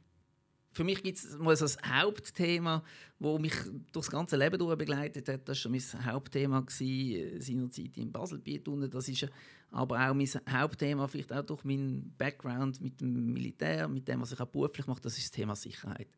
Für 0.78 0.84
mich 0.84 1.02
gibt 1.02 1.18
es 1.18 1.38
mal 1.40 1.56
so 1.56 1.66
ein 1.66 2.02
Hauptthema, 2.02 2.84
das 3.20 3.40
mich 3.40 3.54
durch 3.92 4.06
das 4.06 4.12
ganze 4.12 4.38
Leben 4.38 4.60
durch 4.60 4.78
begleitet 4.78 5.28
hat. 5.28 5.50
Das 5.50 5.66
war 5.66 5.72
mein 5.72 6.06
Hauptthema 6.06 6.62
gewesen, 6.62 7.36
äh, 7.36 7.42
seinerzeit 7.42 7.98
in 7.98 8.12
Baselbiet. 8.12 8.68
Das 8.92 9.10
ist 9.10 9.28
aber 9.72 9.96
auch 10.08 10.14
mein 10.14 10.30
Hauptthema, 10.50 11.08
vielleicht 11.08 11.34
auch 11.34 11.44
durch 11.44 11.64
meinen 11.64 12.14
Background 12.16 12.80
mit 12.80 13.02
dem 13.02 13.34
Militär, 13.34 13.88
mit 13.88 14.08
dem, 14.08 14.22
was 14.22 14.32
ich 14.32 14.40
auch 14.40 14.46
beruflich 14.46 14.86
mache, 14.86 15.02
das 15.02 15.18
ist 15.18 15.26
das 15.26 15.32
Thema 15.32 15.56
Sicherheit. 15.56 16.10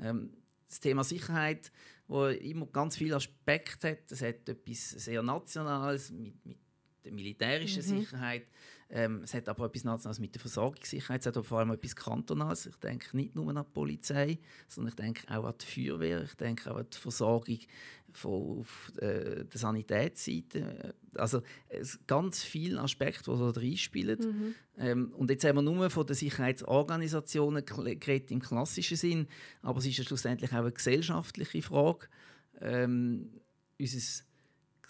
Ähm, 0.00 0.30
das 0.66 0.80
Thema 0.80 1.04
Sicherheit, 1.04 1.70
wo 2.08 2.26
immer 2.28 2.66
ganz 2.66 2.96
viele 2.96 3.16
Aspekte 3.16 3.90
hat. 3.90 4.10
Es 4.10 4.22
hat 4.22 4.48
etwas 4.48 4.90
sehr 4.90 5.22
Nationales 5.22 6.10
mit, 6.10 6.44
mit 6.46 6.56
der 7.04 7.12
militärischen 7.12 7.82
mhm. 7.82 8.00
Sicherheit. 8.00 8.46
Ähm, 8.94 9.22
es 9.24 9.32
hat 9.32 9.48
aber 9.48 9.64
etwas 9.64 9.84
Nationales 9.84 10.18
mit 10.18 10.34
der 10.34 10.40
Versorgungssicherheit. 10.40 11.22
Es 11.22 11.26
hat 11.26 11.36
aber 11.38 11.44
vor 11.44 11.60
allem 11.60 11.70
etwas 11.70 11.96
Kantonales. 11.96 12.66
Ich 12.66 12.76
denke 12.76 13.16
nicht 13.16 13.34
nur 13.34 13.48
an 13.48 13.56
die 13.56 13.72
Polizei, 13.72 14.38
sondern 14.68 14.90
ich 14.90 14.96
denke 14.96 15.34
auch 15.34 15.44
an 15.44 15.54
die 15.58 15.66
Feuerwehr. 15.66 16.22
Ich 16.24 16.34
denke 16.34 16.70
auch 16.70 16.76
an 16.76 16.86
die 16.92 16.98
Versorgung 16.98 17.58
von, 18.12 18.60
auf 18.60 18.92
äh, 18.98 19.46
der 19.46 19.58
Sanitätsseite. 19.58 20.94
Also 21.14 21.42
es 21.70 21.98
ganz 22.06 22.42
viele 22.42 22.82
Aspekte, 22.82 23.30
die 23.30 23.38
da 23.38 23.48
reinspielen. 23.60 24.18
Mhm. 24.18 24.54
Ähm, 24.76 25.14
und 25.16 25.30
jetzt 25.30 25.44
haben 25.44 25.56
wir 25.56 25.62
nur 25.62 25.88
von 25.88 26.06
den 26.06 26.14
Sicherheitsorganisationen 26.14 27.64
geredet 27.64 28.30
im 28.30 28.40
klassischen 28.40 28.98
Sinn, 28.98 29.26
aber 29.62 29.78
es 29.78 29.86
ist 29.86 29.96
ja 29.96 30.04
schlussendlich 30.04 30.52
auch 30.52 30.58
eine 30.58 30.72
gesellschaftliche 30.72 31.62
Frage. 31.62 32.08
Ähm, 32.60 33.30
unser 33.78 34.22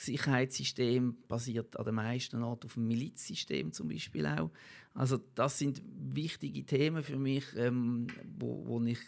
Sicherheitssystem 0.05 1.17
basiert 1.29 1.77
an 1.79 1.85
den 1.85 1.95
meisten 1.95 2.43
Orten 2.43 2.67
auf 2.67 2.75
dem 2.75 2.89
Milizsystem 2.89 3.73
zum 3.73 3.89
Beispiel 3.89 4.27
auch. 4.27 4.51
Also 4.95 5.19
das 5.35 5.59
sind 5.59 5.83
wichtige 5.85 6.65
Themen 6.65 7.03
für 7.03 7.19
mich, 7.19 7.45
ähm, 7.57 8.07
wo, 8.39 8.67
wo 8.67 8.83
ich 8.83 8.99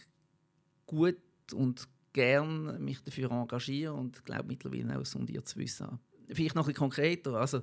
gut 0.86 1.16
und 1.52 1.88
gern 2.12 2.82
mich 2.82 3.02
dafür 3.02 3.30
engagiere 3.30 3.92
und 3.92 4.24
glaube 4.24 4.46
mittlerweile 4.46 4.98
auch 4.98 5.04
sondiert 5.04 5.48
zu 5.48 5.58
wissen. 5.58 5.98
Vielleicht 6.28 6.54
noch 6.54 6.68
ein 6.68 6.74
konkreter. 6.74 7.34
Also 7.34 7.62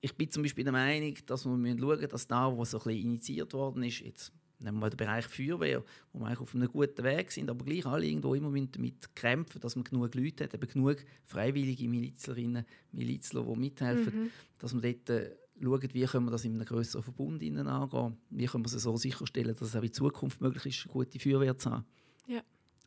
ich 0.00 0.14
bin 0.16 0.30
zum 0.30 0.42
Beispiel 0.42 0.64
der 0.64 0.72
Meinung, 0.72 1.14
dass 1.26 1.44
wir 1.44 1.50
schauen 1.50 1.60
müssen, 1.60 2.08
dass 2.08 2.26
da, 2.26 2.56
wo 2.56 2.64
so 2.64 2.78
ein 2.78 2.84
bisschen 2.84 3.02
initiiert 3.02 3.52
worden 3.52 3.82
ist, 3.82 4.00
jetzt 4.00 4.32
nehmen 4.60 4.76
wir 4.76 4.80
mal 4.80 4.90
den 4.90 4.96
Bereich 4.96 5.26
Feuerwehr, 5.26 5.82
wo 6.12 6.20
wir 6.20 6.26
eigentlich 6.26 6.40
auf 6.40 6.54
einem 6.54 6.68
guten 6.68 7.02
Weg 7.02 7.32
sind, 7.32 7.50
aber 7.50 7.64
gleich 7.64 7.86
alle 7.86 8.06
irgendwo 8.06 8.34
immer 8.34 8.50
damit 8.50 9.14
kämpfen, 9.14 9.60
dass 9.60 9.76
man 9.76 9.84
genug 9.84 10.14
Leute 10.14 10.44
hat, 10.44 10.54
eben 10.54 10.68
genug 10.68 10.98
freiwillige 11.24 11.88
Milizlerinnen, 11.88 12.64
Milizler, 12.92 13.42
die 13.42 13.58
mithelfen, 13.58 14.24
mhm. 14.24 14.30
dass 14.58 14.72
man 14.72 14.82
dort 14.82 15.10
äh, 15.10 15.30
schauen, 15.62 15.88
wie 15.92 16.04
können 16.04 16.26
wir 16.26 16.30
das 16.30 16.44
in 16.44 16.54
einem 16.54 16.66
größeren 16.66 17.02
Verbund 17.02 17.42
angehen, 17.42 18.16
wie 18.30 18.46
können 18.46 18.64
wir 18.64 18.74
es 18.74 18.82
so 18.82 18.96
sicherstellen, 18.96 19.54
dass 19.58 19.68
es 19.68 19.76
auch 19.76 19.82
in 19.82 19.92
Zukunft 19.92 20.40
möglich 20.40 20.66
ist, 20.66 20.84
eine 20.84 20.92
gute 20.92 21.18
Feuerwehr 21.18 21.56
zu 21.56 21.70
haben. 21.70 21.84
Ja. 22.26 22.42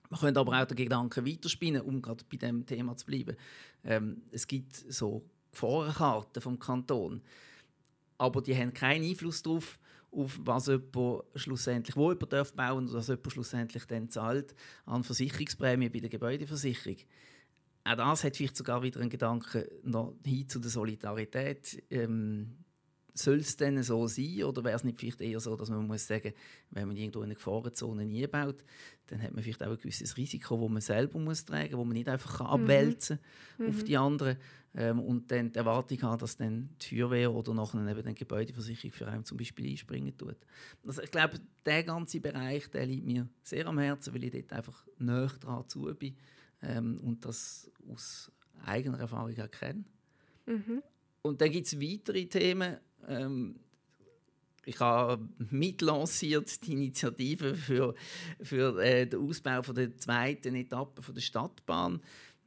Man 0.10 0.20
könnte 0.20 0.40
aber 0.40 0.62
auch 0.62 0.66
den 0.66 0.78
Gedanken 0.78 1.26
weiterspinnen, 1.26 1.82
um 1.82 2.02
gerade 2.02 2.24
bei 2.30 2.38
dem 2.38 2.66
Thema 2.66 2.96
zu 2.96 3.06
bleiben. 3.06 3.36
Ähm, 3.84 4.22
es 4.32 4.48
gibt 4.48 4.76
so 4.76 5.24
Gefahrenkarten 5.52 6.42
vom 6.42 6.60
Kanton, 6.60 7.22
aber 8.18 8.42
die 8.42 8.56
haben 8.56 8.74
keinen 8.74 9.06
Einfluss 9.06 9.42
darauf, 9.42 9.80
auf 10.16 10.40
was 10.44 10.68
jemand 10.68 11.24
schlussendlich, 11.36 11.96
wo 11.96 12.12
jemand 12.12 12.34
darf 12.34 12.54
oder 12.54 12.94
was 12.94 13.08
jemand 13.08 13.32
schlussendlich 13.32 13.86
dann 13.86 14.10
zahlt 14.10 14.56
an 14.86 15.04
Versicherungsprämie 15.04 15.90
bei 15.90 16.00
der 16.00 16.10
Gebäudeversicherung. 16.10 16.98
Auch 17.86 17.96
das 17.96 18.24
hat 18.24 18.38
vielleicht 18.38 18.56
sogar 18.56 18.82
wieder 18.82 19.02
einen 19.02 19.10
Gedanken 19.10 19.66
noch 19.84 20.16
hin 20.26 20.48
zu 20.48 20.60
der 20.60 20.72
Solidarität. 20.72 21.84
Ähm, 21.90 22.63
soll 23.14 23.38
es 23.38 23.56
denn 23.58 23.82
so 23.84 24.08
sein 24.08 24.44
oder 24.44 24.64
wäre 24.64 24.76
es 24.76 24.84
nicht 24.84 25.00
vielleicht 25.00 25.22
eher 25.22 25.40
so, 25.40 25.56
dass 25.56 25.70
man 25.70 25.86
muss 25.86 26.08
sagen, 26.08 26.34
wenn 26.72 26.88
man 26.88 26.98
irgendwo 26.98 27.20
in 27.20 27.26
eine 27.26 27.36
Gefahrenzone 27.36 28.04
einbaut, 28.04 28.64
dann 29.08 29.22
hat 29.22 29.34
man 29.34 29.44
vielleicht 29.44 29.62
auch 29.62 29.70
ein 29.70 29.78
gewisses 29.78 30.18
Risiko, 30.18 30.60
das 30.60 30.70
man 30.70 30.82
selber 30.82 31.20
muss 31.20 31.46
tragen, 31.46 31.78
wo 31.78 31.84
man 31.84 31.94
nicht 31.94 32.10
einfach 32.10 32.38
kann 32.38 32.48
mhm. 32.48 32.64
abwälzen 32.64 33.20
mhm. 33.58 33.68
auf 33.68 33.84
die 33.84 33.98
anderen 33.98 34.38
ähm, 34.76 35.00
und 35.00 35.30
dann 35.32 35.52
die 35.52 35.58
Erwartung 35.58 36.02
haben, 36.02 36.20
dass 36.20 36.38
dann 36.38 36.70
die 36.82 36.96
Feuerwehr 36.96 37.32
oder 37.32 37.54
nachher 37.54 37.86
eben 37.88 38.04
die 38.04 38.16
Gebäudeversicherung 38.16 38.92
für 38.92 39.08
einen 39.08 39.26
zum 39.26 39.38
Beispiel 39.38 39.70
einspringen 39.70 40.18
tut. 40.18 40.38
Also 40.86 41.04
ich 41.04 41.12
glaube, 41.12 41.40
der 41.66 41.84
ganze 41.84 42.20
Bereich, 42.20 42.68
der 42.72 42.88
liegt 42.88 43.06
mir 43.06 43.28
sehr 43.44 43.68
am 43.68 43.78
Herzen, 43.78 44.14
weil 44.14 44.24
ich 44.24 44.32
dort 44.32 44.54
einfach 44.54 44.86
näher 44.98 45.32
dran 45.40 45.68
zu 45.68 45.94
bin 45.94 46.16
ähm, 46.64 47.00
und 47.04 47.24
das 47.26 47.70
aus 47.92 48.32
eigener 48.66 49.00
Erfahrung 49.00 49.40
auch 49.40 49.52
kenne. 49.52 49.84
Mhm. 50.48 50.82
Und 51.22 51.40
dann 51.40 51.52
gibt 51.52 51.68
es 51.68 51.80
weitere 51.80 52.26
Themen, 52.26 52.78
ähm, 53.08 53.56
ich 54.66 54.80
habe 54.80 55.28
mitlanciert 55.50 56.66
die 56.66 56.74
Initiative 56.74 57.56
für, 57.56 57.96
für 58.42 58.82
äh, 58.82 59.06
den 59.08 59.20
Ausbau 59.20 59.62
von 59.62 59.76
der 59.76 59.98
zweiten 59.98 60.56
Etappe 60.56 61.02
von 61.02 61.14
der 61.14 61.22
Stadtbahn. 61.22 62.02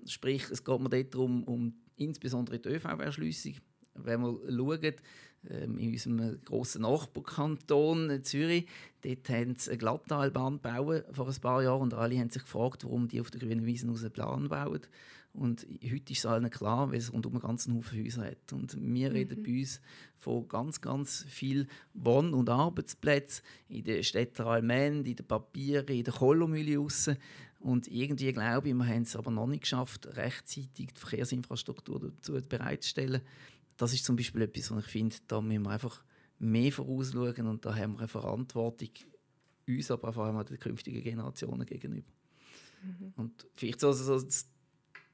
Sprich, 0.07 0.45
es 0.51 0.65
geht 0.65 0.81
mir 0.81 0.89
dort 0.89 1.15
darum, 1.15 1.45
um 1.45 1.75
insbesondere 1.97 2.59
die 2.59 2.71
ÖV-Erschliessung. 2.71 3.55
Wenn 3.95 4.21
wir 4.21 4.39
schauen, 4.49 4.95
ähm, 5.49 5.79
in 5.79 5.93
unserem 5.93 6.41
grossen 6.45 6.83
Nachbarkanton 6.83 8.23
Zürich, 8.23 8.67
dort 9.03 9.29
haben 9.29 9.57
sie 9.57 9.71
eine 9.71 9.79
Glattalbahn 9.79 10.61
gebaut 10.63 11.05
vor 11.13 11.29
ein 11.29 11.41
paar 11.41 11.63
Jahren 11.63 11.83
und 11.83 11.95
alle 11.95 12.19
haben 12.19 12.31
sich 12.31 12.43
gefragt, 12.43 12.85
warum 12.85 13.09
die 13.09 13.21
auf 13.21 13.31
der 13.31 13.41
grünen 13.41 13.67
Wiese 13.67 13.87
einen 13.87 14.11
Plan 14.11 14.49
bauen. 14.49 14.81
Und 15.37 15.67
heute 15.85 16.13
ist 16.13 16.21
es 16.21 16.27
allen 16.27 16.49
klar, 16.51 16.91
weil 16.91 16.99
es 16.99 17.13
rundum 17.13 17.33
einen 17.33 17.43
ganzen 17.43 17.75
Haufen 17.75 18.03
Häuser 18.03 18.25
hat. 18.25 18.53
Und 18.53 18.75
wir 18.75 19.11
mhm. 19.11 19.17
reden 19.17 19.43
bei 19.43 19.59
uns 19.59 19.81
von 20.17 20.49
ganz, 20.49 20.81
ganz 20.81 21.25
viel 21.29 21.67
Wohn- 21.93 22.33
und 22.33 22.49
Arbeitsplätzen 22.49 23.45
in 23.69 23.85
den 23.85 24.03
Städten 24.03 24.43
Almend, 24.43 25.07
in 25.07 25.17
den 25.17 25.27
Papieren, 25.27 25.95
in 25.95 26.05
der 26.05 26.15
Kolomühle 26.15 26.81
Und 27.61 27.87
irgendwie 27.89 28.33
glaube 28.33 28.69
ich, 28.69 28.75
wir 28.75 28.87
haben 28.87 29.03
es 29.03 29.15
aber 29.15 29.31
noch 29.31 29.47
nicht 29.47 29.63
geschafft, 29.63 30.07
rechtzeitig 30.17 30.95
die 30.95 31.01
Verkehrsinfrastruktur 31.01 32.01
dazu 32.01 32.33
bereitzustellen. 32.49 33.21
Das 33.77 33.93
ist 33.93 34.05
zum 34.05 34.17
Beispiel 34.17 34.43
etwas, 34.43 34.71
was 34.71 34.87
ich 34.87 34.91
finde, 34.91 35.17
da 35.29 35.43
müssen 35.43 35.65
wir 35.65 35.71
einfach 35.71 36.03
mehr 36.39 36.73
vorausschauen 36.73 37.47
und 37.47 37.65
da 37.65 37.75
haben 37.75 37.95
wir 37.95 38.01
eine 38.01 38.09
Verantwortung 38.09 38.91
uns, 39.69 39.91
aber 39.91 40.13
vor 40.13 40.25
allem 40.25 40.37
auch 40.37 40.45
den 40.45 40.59
künftigen 40.59 41.03
Generationen 41.03 41.67
gegenüber. 41.67 42.09
Mhm. 42.83 43.13
Und 43.17 43.47
vielleicht 43.55 43.81
so, 43.81 43.93
so 43.93 44.19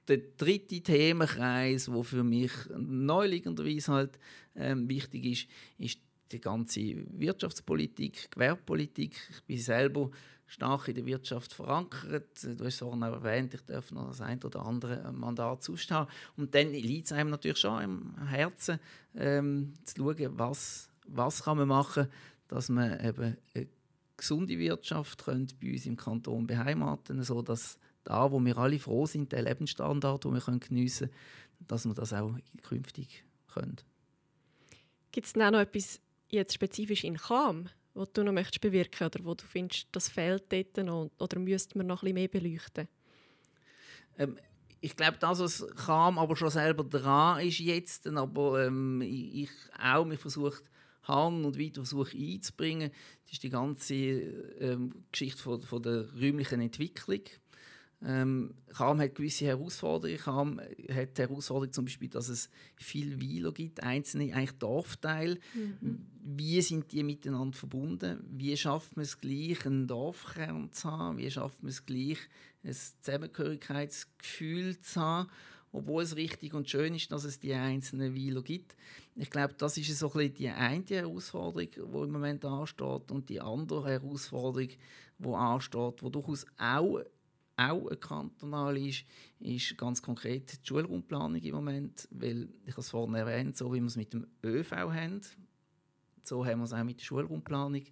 der 0.09 0.19
dritte 0.37 0.81
Themenkreis, 0.81 1.87
der 1.87 2.05
für 2.05 2.25
mich 2.25 2.53
neuliegenderweise 2.77 3.93
halt 3.93 4.19
ähm, 4.57 4.89
wichtig 4.89 5.25
ist, 5.25 5.49
ist 5.79 6.01
die 6.33 6.41
ganze 6.41 6.81
Wirtschaftspolitik, 7.19 8.31
Gewerbepolitik. 8.31 9.17
Ich 9.31 9.43
bin 9.45 9.59
selber 9.59 10.11
stark 10.47 10.89
in 10.89 10.95
der 10.95 11.07
Wirtschaft 11.07 11.53
verankert. 11.53 12.43
Du 12.43 12.65
hast 12.65 12.75
es 12.75 12.83
auch 12.83 12.99
erwähnt, 13.01 13.55
ich 13.55 13.63
darf 13.63 13.91
noch 13.93 14.09
das 14.09 14.21
ein 14.21 14.43
oder 14.43 14.65
andere 14.65 15.13
Mandat 15.13 15.63
zustehen. 15.63 16.07
Und 16.37 16.55
dann 16.55 16.73
liegt 16.73 17.07
es 17.07 17.13
einem 17.13 17.31
natürlich 17.31 17.59
schon 17.59 17.83
im 17.83 18.27
Herzen, 18.27 18.79
ähm, 19.15 19.75
zu 19.85 19.97
schauen, 19.97 20.39
was, 20.39 20.91
was 21.07 21.45
kann 21.45 21.59
man 21.59 21.69
machen 21.69 22.09
dass 22.53 22.69
man 22.69 23.01
eben 23.01 23.37
eine 23.55 23.69
gesunde 24.17 24.59
Wirtschaft 24.59 25.25
bei 25.25 25.73
uns 25.73 25.87
im 25.87 25.97
Kanton 25.97 26.47
beheimaten 26.47 27.17
kann, 27.17 27.25
sodass 27.25 27.79
da, 28.05 28.31
wo 28.31 28.41
wir 28.41 28.57
alle 28.59 28.79
froh 28.79 29.07
sind, 29.07 29.33
der 29.33 29.43
Lebensstandard, 29.43 30.25
den 30.25 30.35
wir 30.35 30.59
geniessen 30.59 31.09
können, 31.09 31.67
dass 31.69 31.85
wir 31.85 31.95
das 31.95 32.13
auch 32.13 32.35
künftig 32.63 33.25
können. 33.53 33.77
Gibt 35.13 35.27
es 35.27 35.37
noch 35.37 35.53
etwas 35.53 36.01
jetzt 36.29 36.55
spezifisch 36.55 37.05
in 37.05 37.17
Cham, 37.17 37.69
was 37.95 38.13
du 38.13 38.25
noch 38.25 38.33
möchtest 38.33 38.61
bewirken 38.61 39.07
oder 39.07 39.25
wo 39.25 39.35
du 39.35 39.45
findest, 39.45 39.87
das 39.93 40.09
fehlt 40.09 40.45
dort 40.51 40.77
noch 40.79 41.11
oder 41.19 41.39
müsste 41.39 41.77
man 41.79 41.87
noch 41.87 42.03
ein 42.03 42.15
bisschen 42.15 42.15
mehr 42.15 42.29
beleuchten? 42.29 42.89
Ähm, 44.19 44.39
ich 44.81 44.97
glaube, 44.97 45.19
das, 45.21 45.39
was 45.39 45.67
Cham 45.87 46.19
aber 46.19 46.35
schon 46.35 46.51
selber 46.51 46.85
dran 46.85 47.47
ist 47.47 47.61
jetzt, 47.61 48.07
aber 48.09 48.67
ähm, 48.67 49.01
ich, 49.03 49.51
auch, 49.79 50.09
wir 50.09 50.19
versucht 50.19 50.65
Hand 51.05 51.45
und 51.45 51.59
weiter 51.59 51.85
versuche 51.85 52.17
einzubringen, 52.17 52.91
das 53.25 53.33
ist 53.33 53.43
die 53.43 53.51
ganze 53.51 53.95
ähm, 53.95 55.05
Geschichte 55.11 55.43
von, 55.43 55.61
von 55.61 55.83
der 55.83 56.13
räumlichen 56.15 56.61
Entwicklung. 56.61 57.23
Ähm, 58.05 58.55
Cham 58.77 59.01
hat 59.01 59.15
gewisse 59.15 59.47
Herausforderungen. 59.47 60.19
Cham 60.19 60.61
hat 60.61 61.17
die 61.17 61.23
Herausforderung 61.23 61.73
zum 61.73 61.85
Beispiel, 61.85 62.09
dass 62.09 62.29
es 62.29 62.51
viele 62.77 63.21
Weiler 63.21 63.53
gibt, 63.53 63.81
einzelne 63.83 64.35
eigentlich 64.35 64.59
Dorfteile. 64.59 65.39
Mhm. 65.55 66.07
Wie 66.25 66.61
sind 66.63 66.91
die 66.93 67.05
miteinander 67.05 67.57
verbunden? 67.57 68.25
Wie 68.31 68.57
schafft 68.57 68.97
man 68.97 69.05
es 69.05 69.21
gleich, 69.21 69.65
einen 69.67 69.87
Dorfkern 69.87 70.73
zu 70.73 70.91
haben? 70.91 71.19
Wie 71.19 71.31
schafft 71.31 71.63
man 71.63 71.71
es 71.71 71.87
gleich, 71.87 72.19
ein 72.65 72.73
Zusammengehörigkeitsgefühl 72.73 74.81
zu 74.81 75.01
haben? 75.01 75.29
Obwohl 75.75 76.03
es 76.03 76.17
richtig 76.17 76.53
und 76.53 76.69
schön 76.69 76.95
ist, 76.95 77.11
dass 77.13 77.25
es 77.25 77.41
die 77.41 77.55
einzelnen 77.55 78.15
Weiler 78.15 78.43
gibt. 78.43 78.77
Ich 79.17 79.31
glaube, 79.31 79.55
das 79.57 79.79
ist 79.79 79.99
so 79.99 80.13
ein 80.13 80.35
die 80.35 80.49
eine 80.49 80.85
Herausforderung, 80.87 81.69
die 81.69 81.81
im 81.81 82.13
Moment 82.13 82.45
ansteht. 82.45 83.11
Und 83.11 83.31
die 83.31 83.41
andere 83.41 83.89
Herausforderung, 83.89 84.69
die 85.19 85.29
ansteht, 85.29 86.03
die 86.03 86.11
durchaus 86.11 86.45
auch 86.59 87.01
auch 87.57 87.87
eine 87.87 87.97
kantonale 87.97 88.81
ist, 88.89 89.05
ist 89.41 89.77
ganz 89.77 90.03
konkret 90.03 90.53
die 90.53 90.67
Schulraumplanung 90.67 91.41
im 91.41 91.55
Moment, 91.55 92.09
weil, 92.11 92.49
ich 92.65 92.77
es 92.77 92.91
vorhin 92.91 93.15
erwähnt, 93.15 93.57
so 93.57 93.73
wie 93.73 93.81
wir 93.81 93.87
es 93.87 93.97
mit 93.97 94.13
dem 94.13 94.27
ÖV 94.43 94.73
haben, 94.73 95.21
so 96.25 96.45
haben 96.45 96.61
wir 96.61 96.65
es 96.65 96.73
auch 96.73 96.85
mit 96.85 97.01
der 97.01 97.05
Schulraumplanung. 97.05 97.85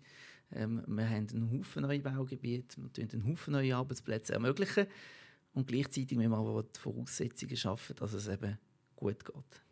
Ähm, 0.53 0.83
wir 0.87 1.09
haben 1.09 1.29
einen 1.29 1.51
Haufen 1.53 1.83
neue 1.83 2.01
Baugebiete, 2.01 2.81
wir 2.81 2.93
ermöglichen 2.93 3.15
einen 3.15 3.27
Haufen 3.27 3.53
neue 3.53 3.77
Arbeitsplätze 3.77 4.33
ermöglichen 4.33 4.87
und 5.53 5.67
gleichzeitig 5.67 6.17
müssen 6.17 6.31
wir 6.31 6.39
aber 6.39 6.63
die 6.63 6.79
Voraussetzungen 6.79 7.57
schaffen, 7.57 7.97
dass 7.97 8.13
es 8.13 8.29
eben 8.29 8.59
gut 8.97 9.25
geht. 9.25 9.63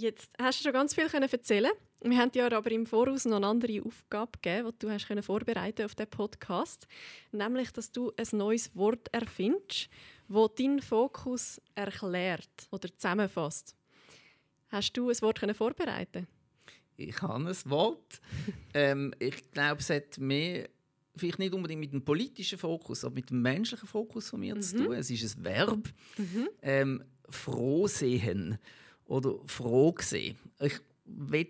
Jetzt 0.00 0.30
hast 0.40 0.60
du 0.60 0.64
schon 0.64 0.72
ganz 0.72 0.94
viel 0.94 1.06
erzählen 1.06 1.72
wir 2.00 2.16
haben 2.16 2.30
dir 2.30 2.52
aber 2.52 2.70
im 2.70 2.86
Voraus 2.86 3.24
noch 3.24 3.38
eine 3.38 3.48
andere 3.48 3.82
Aufgabe 3.82 4.30
gegeben, 4.40 4.70
die 4.70 4.78
du 4.78 4.90
hast 4.90 5.24
vorbereiten 5.24 5.84
auf 5.84 5.96
diesen 5.96 6.10
Podcast. 6.10 6.86
Nämlich, 7.32 7.72
dass 7.72 7.90
du 7.90 8.12
ein 8.16 8.38
neues 8.38 8.74
Wort 8.76 9.08
erfindest, 9.12 9.88
das 10.28 10.54
deinen 10.56 10.80
Fokus 10.80 11.60
erklärt 11.74 12.68
oder 12.70 12.88
zusammenfasst. 12.96 13.74
Hast 14.68 14.92
du 14.92 15.10
ein 15.10 15.20
Wort 15.22 15.40
vorbereiten 15.56 16.28
Ich 16.96 17.20
habe 17.20 17.48
ein 17.48 17.56
Wort. 17.64 18.20
ähm, 18.74 19.12
ich 19.18 19.50
glaube, 19.50 19.80
es 19.80 19.90
hat 19.90 20.18
mehr 20.18 20.68
vielleicht 21.16 21.40
nicht 21.40 21.52
unbedingt 21.52 21.80
mit 21.80 21.92
dem 21.92 22.04
politischen 22.04 22.58
Fokus, 22.58 23.04
aber 23.04 23.16
mit 23.16 23.30
dem 23.30 23.42
menschlichen 23.42 23.88
Fokus 23.88 24.30
von 24.30 24.38
mir 24.38 24.54
mhm. 24.54 24.62
zu 24.62 24.76
tun. 24.76 24.92
Es 24.92 25.10
ist 25.10 25.36
ein 25.36 25.44
Verb. 25.44 25.88
Mhm. 26.16 26.48
Ähm, 26.62 27.04
froh 27.28 27.88
sehen 27.88 28.58
oder 29.08 29.34
froh 29.46 29.94
sehen. 29.98 30.36
Ich 30.60 30.80
will 31.04 31.48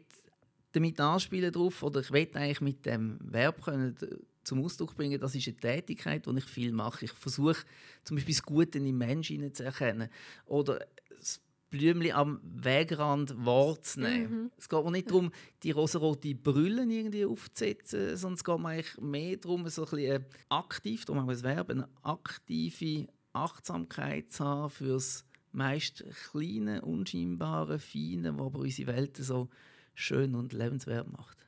damit 0.72 1.00
anspielen 1.00 1.52
drauf 1.52 1.82
oder 1.82 2.00
ich 2.00 2.10
will 2.10 2.28
eigentlich 2.32 2.60
mit 2.60 2.86
dem 2.86 3.18
Verb 3.20 3.62
können 3.62 3.96
zum 4.44 4.64
Ausdruck 4.64 4.96
bringen, 4.96 5.20
das 5.20 5.34
ist 5.34 5.46
eine 5.46 5.56
Tätigkeit, 5.56 6.24
die 6.24 6.38
ich 6.38 6.44
viel 6.44 6.72
mache. 6.72 7.04
Ich 7.04 7.12
versuche 7.12 7.56
zum 8.02 8.16
Beispiel 8.16 8.34
das 8.34 8.42
Gute 8.42 8.78
im 8.78 8.96
Menschen 8.96 9.52
zu 9.52 9.64
erkennen 9.64 10.08
oder 10.46 10.86
das 11.18 11.40
Blümchen 11.68 12.12
am 12.12 12.40
Wegrand 12.42 13.34
wahrzunehmen. 13.44 14.44
Mhm. 14.44 14.50
Es 14.56 14.68
geht 14.70 14.82
mir 14.82 14.90
nicht 14.90 15.10
darum, 15.10 15.30
die 15.62 15.72
rosarote 15.72 16.34
Brille 16.34 16.82
irgendwie 16.82 17.26
aufzusetzen, 17.26 18.16
sondern 18.16 18.36
es 18.36 18.44
geht 18.44 18.58
mir 18.58 18.68
eigentlich 18.68 18.98
mehr 19.00 19.36
darum, 19.36 19.68
so 19.68 19.84
ein 19.84 19.90
bisschen 19.90 20.24
aktiv, 20.48 21.04
darum 21.04 21.24
auch 21.24 21.28
das 21.28 21.42
Verb, 21.42 21.68
eine 21.68 21.88
aktive 22.02 23.08
Achtsamkeit 23.34 24.32
zu 24.32 24.44
haben 24.44 24.70
für 24.70 24.94
das 24.94 25.27
meist 25.52 26.04
kleine, 26.30 26.82
unscheinbare, 26.82 27.78
feine, 27.78 28.38
was 28.38 28.46
aber 28.46 28.58
unsere 28.60 28.92
Welt 28.94 29.16
so 29.16 29.48
schön 29.94 30.34
und 30.34 30.52
lebenswert 30.52 31.10
macht. 31.10 31.38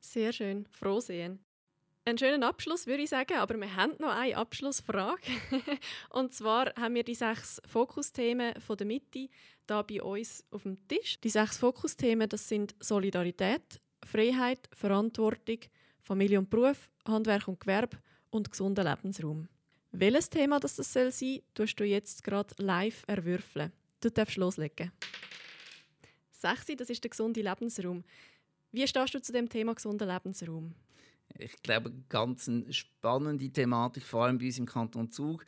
Sehr 0.00 0.32
schön, 0.32 0.66
froh 0.70 1.00
sehen. 1.00 1.40
Einen 2.06 2.18
schönen 2.18 2.42
Abschluss 2.42 2.86
würde 2.86 3.02
ich 3.02 3.10
sagen, 3.10 3.34
aber 3.34 3.56
wir 3.56 3.76
haben 3.76 3.92
noch 3.98 4.16
eine 4.16 4.36
Abschlussfrage. 4.36 5.22
und 6.10 6.32
zwar 6.32 6.74
haben 6.74 6.94
wir 6.94 7.04
die 7.04 7.14
sechs 7.14 7.60
Fokusthemen 7.66 8.60
von 8.60 8.76
der 8.76 8.86
Mitte 8.86 9.28
da 9.66 9.82
bei 9.82 10.02
uns 10.02 10.44
auf 10.50 10.62
dem 10.62 10.88
Tisch. 10.88 11.20
Die 11.20 11.28
sechs 11.28 11.58
Fokusthemen, 11.58 12.28
das 12.28 12.48
sind 12.48 12.74
Solidarität, 12.80 13.80
Freiheit, 14.04 14.68
Verantwortung, 14.72 15.58
Familie 16.02 16.38
und 16.38 16.48
Beruf, 16.48 16.90
Handwerk 17.06 17.46
und 17.46 17.60
Gewerbe 17.60 17.98
und 18.30 18.50
gesunder 18.50 18.82
Lebensraum. 18.82 19.48
Welches 19.92 20.30
Thema 20.30 20.60
das, 20.60 20.76
soll 20.76 21.10
sein, 21.10 21.40
tust 21.54 21.78
du 21.80 21.84
jetzt 21.84 22.22
gerade 22.22 22.54
live 22.58 23.02
erwürfeln. 23.08 23.72
Du 24.00 24.10
darfst 24.10 24.36
loslegen. 24.36 24.92
6, 26.30 26.76
das 26.78 26.90
ist 26.90 27.02
der 27.02 27.10
gesunde 27.10 27.42
Lebensraum. 27.42 28.04
Wie 28.72 28.86
stehst 28.86 29.14
du 29.14 29.20
zu 29.20 29.32
dem 29.32 29.48
Thema 29.48 29.74
gesunder 29.74 30.06
Lebensraum? 30.06 30.74
Ich 31.38 31.60
glaube, 31.62 31.92
ganz 32.08 32.48
eine 32.48 32.72
spannende 32.72 33.50
Thematik, 33.50 34.04
vor 34.04 34.24
allem 34.24 34.38
bei 34.38 34.46
uns 34.46 34.58
im 34.58 34.66
Kanton 34.66 35.10
Zug. 35.10 35.44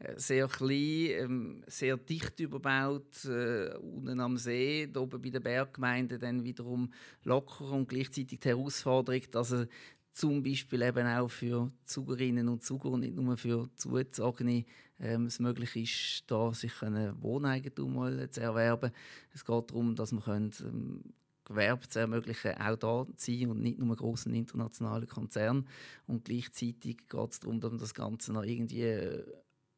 Äh, 0.00 0.18
sehr 0.18 0.48
klein, 0.48 1.10
ähm, 1.10 1.64
sehr 1.68 1.96
dicht 1.96 2.40
überbaut, 2.40 3.24
äh, 3.24 3.74
unten 3.76 4.20
am 4.20 4.36
See, 4.36 4.88
oben 4.96 5.22
bei 5.22 5.30
den 5.30 5.42
Berggemeinden 5.42 6.18
dann 6.18 6.44
wiederum 6.44 6.92
locker 7.22 7.70
und 7.70 7.88
gleichzeitig 7.88 8.40
die 8.40 8.48
Herausforderung, 8.48 9.22
dass 9.30 9.52
er 9.52 9.68
zum 10.14 10.44
Beispiel 10.44 10.82
eben 10.82 11.06
auch 11.06 11.28
für 11.28 11.72
Zugerinnen 11.84 12.48
und 12.48 12.62
Zuger 12.62 12.88
und 12.90 13.00
nicht 13.00 13.16
nur 13.16 13.36
für 13.36 13.68
Zugezogene 13.74 14.64
ähm, 15.00 15.26
es 15.26 15.40
möglich 15.40 15.74
ist, 15.74 16.30
da 16.30 16.54
sich 16.54 16.82
ein 16.82 17.20
Wohneigentum 17.20 17.94
mal 17.94 18.30
zu 18.30 18.40
erwerben. 18.40 18.92
Es 19.32 19.44
geht 19.44 19.70
darum, 19.70 19.96
dass 19.96 20.12
man 20.12 20.22
können, 20.22 20.52
ähm, 20.60 21.02
Gewerbe 21.44 21.88
zu 21.88 21.98
ermöglichen, 21.98 22.54
auch 22.54 22.76
da 22.76 23.06
zu 23.16 23.32
sein 23.32 23.50
und 23.50 23.60
nicht 23.60 23.78
nur 23.78 23.94
großen 23.94 24.32
internationalen 24.32 25.08
Konzernen. 25.08 25.66
Und 26.06 26.24
gleichzeitig 26.24 27.08
geht 27.08 27.30
es 27.30 27.40
darum, 27.40 27.60
dass 27.60 27.70
man 27.70 27.80
das 27.80 27.92
Ganze 27.92 28.32
noch 28.32 28.44
irgendwie 28.44 28.82
äh, 28.82 29.24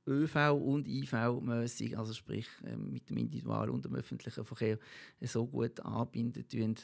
ÖV- 0.06 0.50
und 0.50 0.86
IV-mäßig, 0.86 1.98
also 1.98 2.12
sprich 2.12 2.46
ähm, 2.64 2.92
mit 2.92 3.10
dem 3.10 3.16
Individual- 3.16 3.70
und 3.70 3.84
dem 3.84 3.96
öffentlichen 3.96 4.44
Verkehr, 4.44 4.78
so 5.22 5.46
gut 5.46 5.80
anbinden 5.80 6.46
tun, 6.46 6.76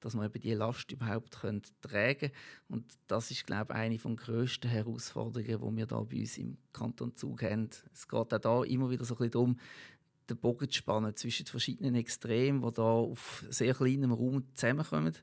dass 0.00 0.14
man 0.14 0.26
eben 0.26 0.40
die 0.40 0.54
Last 0.54 0.90
überhaupt 0.90 1.32
tragen 1.32 1.62
können. 1.80 2.32
Und 2.68 2.84
das 3.06 3.30
ist, 3.30 3.46
glaube 3.46 3.72
ich, 3.74 3.78
eine 3.78 3.96
der 3.98 4.16
grössten 4.16 4.68
Herausforderungen, 4.68 5.76
die 5.76 5.76
wir 5.78 5.86
da 5.86 6.00
bei 6.00 6.20
uns 6.20 6.38
im 6.38 6.56
Kanton 6.72 7.14
Zug 7.16 7.42
haben. 7.42 7.68
Es 7.92 8.08
geht 8.08 8.32
auch 8.32 8.38
da 8.38 8.62
immer 8.64 8.90
wieder 8.90 9.04
so 9.04 9.14
ein 9.14 9.18
bisschen 9.18 9.32
darum, 9.32 9.58
den 10.28 10.36
Bogen 10.38 10.70
zu 10.70 10.78
spannen 10.78 11.14
zwischen 11.16 11.44
den 11.44 11.50
verschiedenen 11.50 11.94
Extremen, 11.96 12.62
die 12.62 12.72
da 12.72 12.82
auf 12.82 13.44
sehr 13.50 13.74
kleinem 13.74 14.12
Raum 14.12 14.44
zusammenkommen 14.54 15.14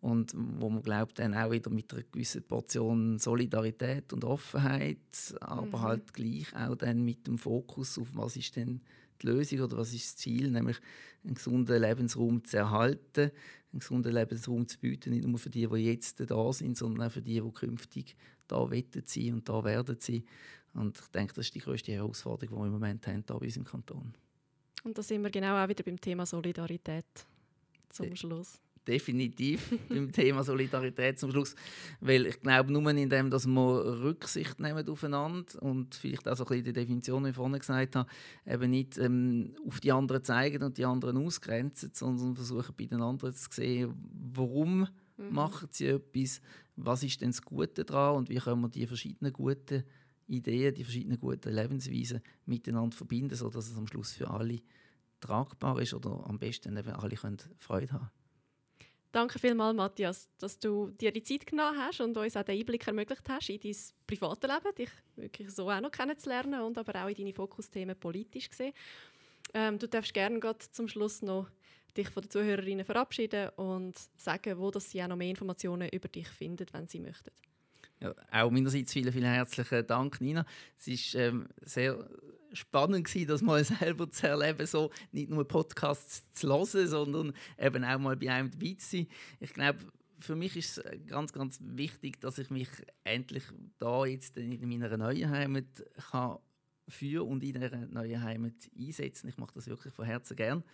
und 0.00 0.32
wo 0.34 0.70
man 0.70 0.82
glaubt 0.82 1.18
dann 1.18 1.34
auch 1.34 1.50
wieder 1.50 1.70
mit 1.70 1.92
einer 1.92 2.02
gewissen 2.02 2.42
Portion 2.42 3.18
Solidarität 3.18 4.12
und 4.12 4.24
Offenheit, 4.24 4.98
aber 5.40 5.78
mhm. 5.78 5.80
halt 5.80 6.14
gleich 6.14 6.54
auch 6.56 6.74
dann 6.74 7.04
mit 7.04 7.26
dem 7.26 7.38
Fokus 7.38 7.98
auf 7.98 8.08
was 8.14 8.36
ist 8.36 8.56
denn 8.56 8.80
die 9.20 9.26
Lösung 9.26 9.60
oder 9.60 9.76
was 9.76 9.92
ist 9.92 10.06
das 10.06 10.16
Ziel, 10.16 10.50
nämlich 10.50 10.78
einen 11.22 11.34
gesunden 11.34 11.80
Lebensraum 11.80 12.42
zu 12.44 12.56
erhalten, 12.56 13.30
einen 13.72 13.80
gesunden 13.80 14.12
Lebensraum 14.12 14.66
zu 14.66 14.78
bieten, 14.78 15.10
nicht 15.10 15.26
nur 15.26 15.38
für 15.38 15.50
die, 15.50 15.66
die 15.66 15.84
jetzt 15.84 16.20
da 16.28 16.52
sind, 16.52 16.76
sondern 16.76 17.06
auch 17.06 17.12
für 17.12 17.22
die, 17.22 17.40
die 17.40 17.52
künftig 17.52 18.16
da 18.48 18.70
werden 18.70 19.02
sein 19.06 19.34
und 19.34 19.48
da 19.48 19.62
werden 19.64 19.96
sein. 20.00 20.24
Und 20.74 20.98
ich 20.98 21.08
denke, 21.08 21.34
das 21.34 21.46
ist 21.46 21.54
die 21.54 21.60
größte 21.60 21.92
Herausforderung, 21.92 22.56
die 22.56 22.62
wir 22.62 22.66
im 22.66 22.72
Moment 22.72 23.06
haben 23.06 23.24
hier 23.26 23.38
bei 23.38 23.46
uns 23.46 23.56
im 23.56 23.64
Kanton. 23.64 24.14
Und 24.84 24.96
da 24.96 25.02
sind 25.02 25.22
wir 25.22 25.30
genau 25.30 25.62
auch 25.62 25.68
wieder 25.68 25.84
beim 25.84 26.00
Thema 26.00 26.26
Solidarität 26.26 27.04
zum 27.90 28.14
Schluss 28.16 28.60
definitiv 28.86 29.74
beim 29.88 30.10
Thema 30.12 30.42
Solidarität 30.42 31.18
zum 31.18 31.30
Schluss. 31.30 31.54
Weil 32.00 32.26
ich 32.26 32.40
glaube, 32.40 32.72
nur 32.72 32.88
indem 32.90 33.30
dass 33.30 33.46
wir 33.46 34.02
Rücksicht 34.02 34.58
nehmen 34.60 34.88
aufeinander 34.88 35.62
und 35.62 35.94
vielleicht 35.94 36.28
auch 36.28 36.36
so 36.36 36.44
ein 36.44 36.48
bisschen 36.48 36.64
die 36.64 36.72
Definition, 36.72 37.24
wie 37.24 37.30
ich 37.30 37.34
vorhin 37.36 37.58
gesagt 37.58 37.96
habe, 37.96 38.08
eben 38.46 38.70
nicht 38.70 38.98
ähm, 38.98 39.54
auf 39.66 39.80
die 39.80 39.92
anderen 39.92 40.24
zeigen 40.24 40.62
und 40.62 40.78
die 40.78 40.84
anderen 40.84 41.16
ausgrenzen, 41.18 41.90
sondern 41.94 42.34
versuchen 42.34 42.74
bei 42.76 42.86
den 42.86 43.02
anderen 43.02 43.34
zu 43.34 43.48
sehen, 43.50 43.94
warum 44.34 44.80
mhm. 44.80 44.86
machen 45.30 45.68
sie 45.70 45.86
etwas, 45.86 46.40
was 46.76 47.02
ist 47.02 47.20
denn 47.20 47.30
das 47.30 47.42
Gute 47.42 47.84
daran 47.84 48.16
und 48.16 48.28
wie 48.28 48.38
können 48.38 48.62
wir 48.62 48.68
die 48.68 48.86
verschiedenen 48.86 49.32
guten 49.32 49.84
Ideen, 50.26 50.74
die 50.74 50.84
verschiedenen 50.84 51.18
guten 51.18 51.52
Lebensweisen 51.52 52.20
miteinander 52.46 52.96
verbinden, 52.96 53.34
sodass 53.34 53.68
es 53.68 53.76
am 53.76 53.86
Schluss 53.86 54.12
für 54.12 54.30
alle 54.30 54.60
tragbar 55.20 55.80
ist 55.80 55.92
oder 55.92 56.24
am 56.26 56.38
besten 56.38 56.76
eben 56.76 56.92
alle 56.92 57.16
können 57.16 57.36
Freude 57.58 57.92
haben 57.92 58.10
Danke 59.12 59.40
vielmals, 59.40 59.76
Matthias, 59.76 60.28
dass 60.38 60.58
du 60.58 60.90
dir 60.90 61.10
die 61.10 61.22
Zeit 61.22 61.44
genommen 61.44 61.76
hast 61.78 62.00
und 62.00 62.16
uns 62.16 62.36
auch 62.36 62.44
den 62.44 62.60
Einblick 62.60 62.86
ermöglicht 62.86 63.28
hast 63.28 63.50
in 63.50 63.60
dein 63.60 63.76
privates 64.06 64.48
Leben, 64.48 64.74
dich 64.76 64.90
wirklich 65.16 65.50
so 65.50 65.68
auch 65.68 65.80
noch 65.80 65.90
kennenzulernen 65.90 66.60
und 66.60 66.78
aber 66.78 67.04
auch 67.04 67.08
in 67.08 67.16
deine 67.16 67.32
Fokusthemen 67.32 67.98
politisch 67.98 68.48
gesehen. 68.48 68.72
Ähm, 69.52 69.78
du 69.78 69.88
darfst 69.88 70.14
gerne 70.14 70.40
zum 70.70 70.86
Schluss 70.86 71.22
noch 71.22 71.48
dich 71.96 72.08
von 72.08 72.22
den 72.22 72.30
Zuhörerinnen 72.30 72.86
verabschieden 72.86 73.48
und 73.56 73.96
sagen, 74.16 74.56
wo 74.58 74.70
dass 74.70 74.90
sie 74.90 75.02
auch 75.02 75.08
noch 75.08 75.16
mehr 75.16 75.30
Informationen 75.30 75.88
über 75.88 76.08
dich 76.08 76.28
finden, 76.28 76.66
wenn 76.72 76.86
sie 76.86 77.00
möchten. 77.00 77.30
Ja, 78.00 78.14
auch 78.30 78.50
meinerseits 78.50 78.92
vielen, 78.92 79.12
vielen 79.12 79.30
herzlichen 79.30 79.86
Dank, 79.86 80.20
Nina. 80.20 80.46
Es 80.78 80.86
ist 80.86 81.14
ähm, 81.16 81.48
sehr 81.62 82.08
spannend 82.52 83.06
gewesen, 83.06 83.28
das 83.28 83.42
mal 83.42 83.62
selber 83.80 84.10
zu 84.10 84.26
erleben, 84.28 84.66
so 84.66 84.90
nicht 85.12 85.30
nur 85.30 85.46
Podcasts 85.46 86.30
zu 86.32 86.48
hören, 86.48 86.88
sondern 86.88 87.32
eben 87.58 87.84
auch 87.84 87.98
mal 87.98 88.16
bei 88.16 88.30
einem 88.30 88.50
dabei 88.50 88.74
zu 88.78 88.96
sein. 88.96 89.06
Ich 89.40 89.52
glaube, 89.52 89.78
für 90.18 90.36
mich 90.36 90.56
ist 90.56 90.78
es 90.78 91.06
ganz, 91.06 91.32
ganz 91.32 91.58
wichtig, 91.62 92.20
dass 92.20 92.38
ich 92.38 92.50
mich 92.50 92.68
endlich 93.04 93.44
da 93.78 94.04
jetzt 94.04 94.36
in 94.36 94.68
meiner 94.68 94.96
neuen 94.96 95.30
Heimat 95.30 95.64
kann 96.10 96.38
für 96.88 97.24
und 97.24 97.42
in 97.42 97.54
dieser 97.54 97.86
neuen 97.86 98.22
Heimat 98.22 98.54
einsetzen. 98.78 99.28
Ich 99.28 99.38
mache 99.38 99.54
das 99.54 99.68
wirklich 99.68 99.94
von 99.94 100.04
Herzen 100.04 100.36
gern. 100.36 100.64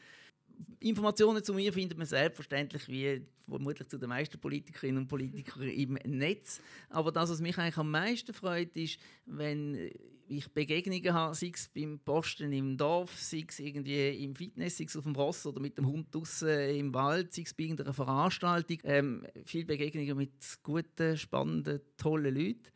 Informationen 0.81 1.43
zu 1.43 1.55
mir 1.55 1.73
findet 1.73 1.99
man 1.99 2.07
selbstverständlich 2.07 2.89
wie 2.89 3.23
vermutlich 3.49 3.89
zu 3.89 3.99
den 3.99 4.09
meisten 4.09 4.39
Politikerinnen 4.39 5.03
und 5.03 5.09
Politikern 5.09 5.69
im 5.69 5.99
Netz. 6.05 6.61
Aber 6.91 7.13
das, 7.13 7.31
was 7.31 7.41
mich 7.41 7.59
eigentlich 7.59 7.77
am 7.77 7.91
meisten 7.91 8.33
freut, 8.35 8.77
ist, 8.77 8.99
wenn 9.25 9.91
ich 10.29 10.53
Begegnungen 10.53 11.15
habe, 11.15 11.35
sei 11.35 11.53
es 11.55 11.69
beim 11.69 12.01
Posten 12.01 12.53
im 12.53 12.77
Dorf, 12.77 13.17
sei 13.19 13.45
es 13.49 13.61
irgendwie 13.61 14.25
im 14.25 14.35
Fitness, 14.35 14.79
sei 14.79 14.85
es 14.85 14.97
auf 14.97 15.05
dem 15.05 15.15
Ross 15.15 15.47
oder 15.47 15.61
mit 15.61 15.79
dem 15.79 15.87
Hund 15.87 16.13
draußen 16.13 16.49
im 16.71 16.93
Wald, 16.95 17.33
sei 17.33 17.43
es 17.43 17.55
bei 17.55 17.65
irgendeiner 17.65 17.95
Veranstaltung. 17.95 18.79
Ähm, 18.85 19.27
viele 19.45 19.67
Begegnungen 19.67 20.17
mit 20.17 20.33
guten, 20.63 21.17
spannenden, 21.17 21.81
tollen 21.97 22.35
Leuten 22.35 22.71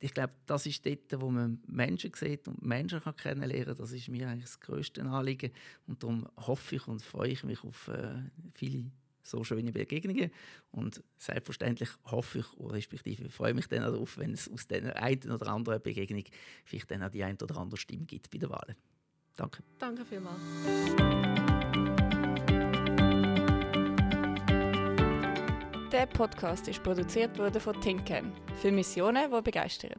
ich 0.00 0.14
glaube, 0.14 0.32
das 0.46 0.66
ist 0.66 0.84
dort, 0.84 1.20
wo 1.20 1.30
man 1.30 1.62
Menschen 1.66 2.12
sieht 2.14 2.48
und 2.48 2.64
Menschen 2.64 3.02
kann 3.02 3.16
kennenlernen 3.16 3.66
kann. 3.66 3.76
Das 3.76 3.92
ist 3.92 4.08
mir 4.08 4.28
eigentlich 4.28 4.44
das 4.44 4.60
grösste 4.60 5.02
Anliegen. 5.02 5.52
Und 5.86 6.02
darum 6.02 6.26
hoffe 6.36 6.76
ich 6.76 6.88
und 6.88 7.02
freue 7.02 7.30
ich 7.30 7.44
mich 7.44 7.62
auf 7.62 7.88
äh, 7.88 8.22
viele 8.54 8.90
so 9.22 9.44
schöne 9.44 9.72
Begegnungen. 9.72 10.30
Und 10.70 11.02
selbstverständlich 11.18 11.90
hoffe 12.04 12.38
ich, 12.38 12.46
respektive 12.58 13.28
freue 13.28 13.54
mich 13.54 13.68
dann 13.68 13.82
darauf, 13.82 14.16
wenn 14.16 14.32
es 14.32 14.50
aus 14.50 14.66
dieser 14.66 14.96
einen 14.96 15.30
oder 15.30 15.48
anderen 15.48 15.82
Begegnung 15.82 16.24
vielleicht 16.64 16.90
dann 16.90 17.02
auch 17.02 17.10
die 17.10 17.22
eine 17.22 17.36
oder 17.40 17.58
andere 17.58 17.78
Stimme 17.78 18.06
gibt 18.06 18.30
bei 18.30 18.38
der 18.38 18.50
Wahl. 18.50 18.76
Danke. 19.36 19.62
Danke 19.78 20.04
vielmals. 20.04 21.49
Der 25.92 26.06
Podcast 26.06 26.68
ist 26.68 26.84
produziert 26.84 27.36
worden 27.36 27.60
von 27.60 27.80
Tinken 27.80 28.32
für 28.62 28.70
Missionen, 28.70 29.28
die 29.28 29.42
begeistern. 29.42 29.98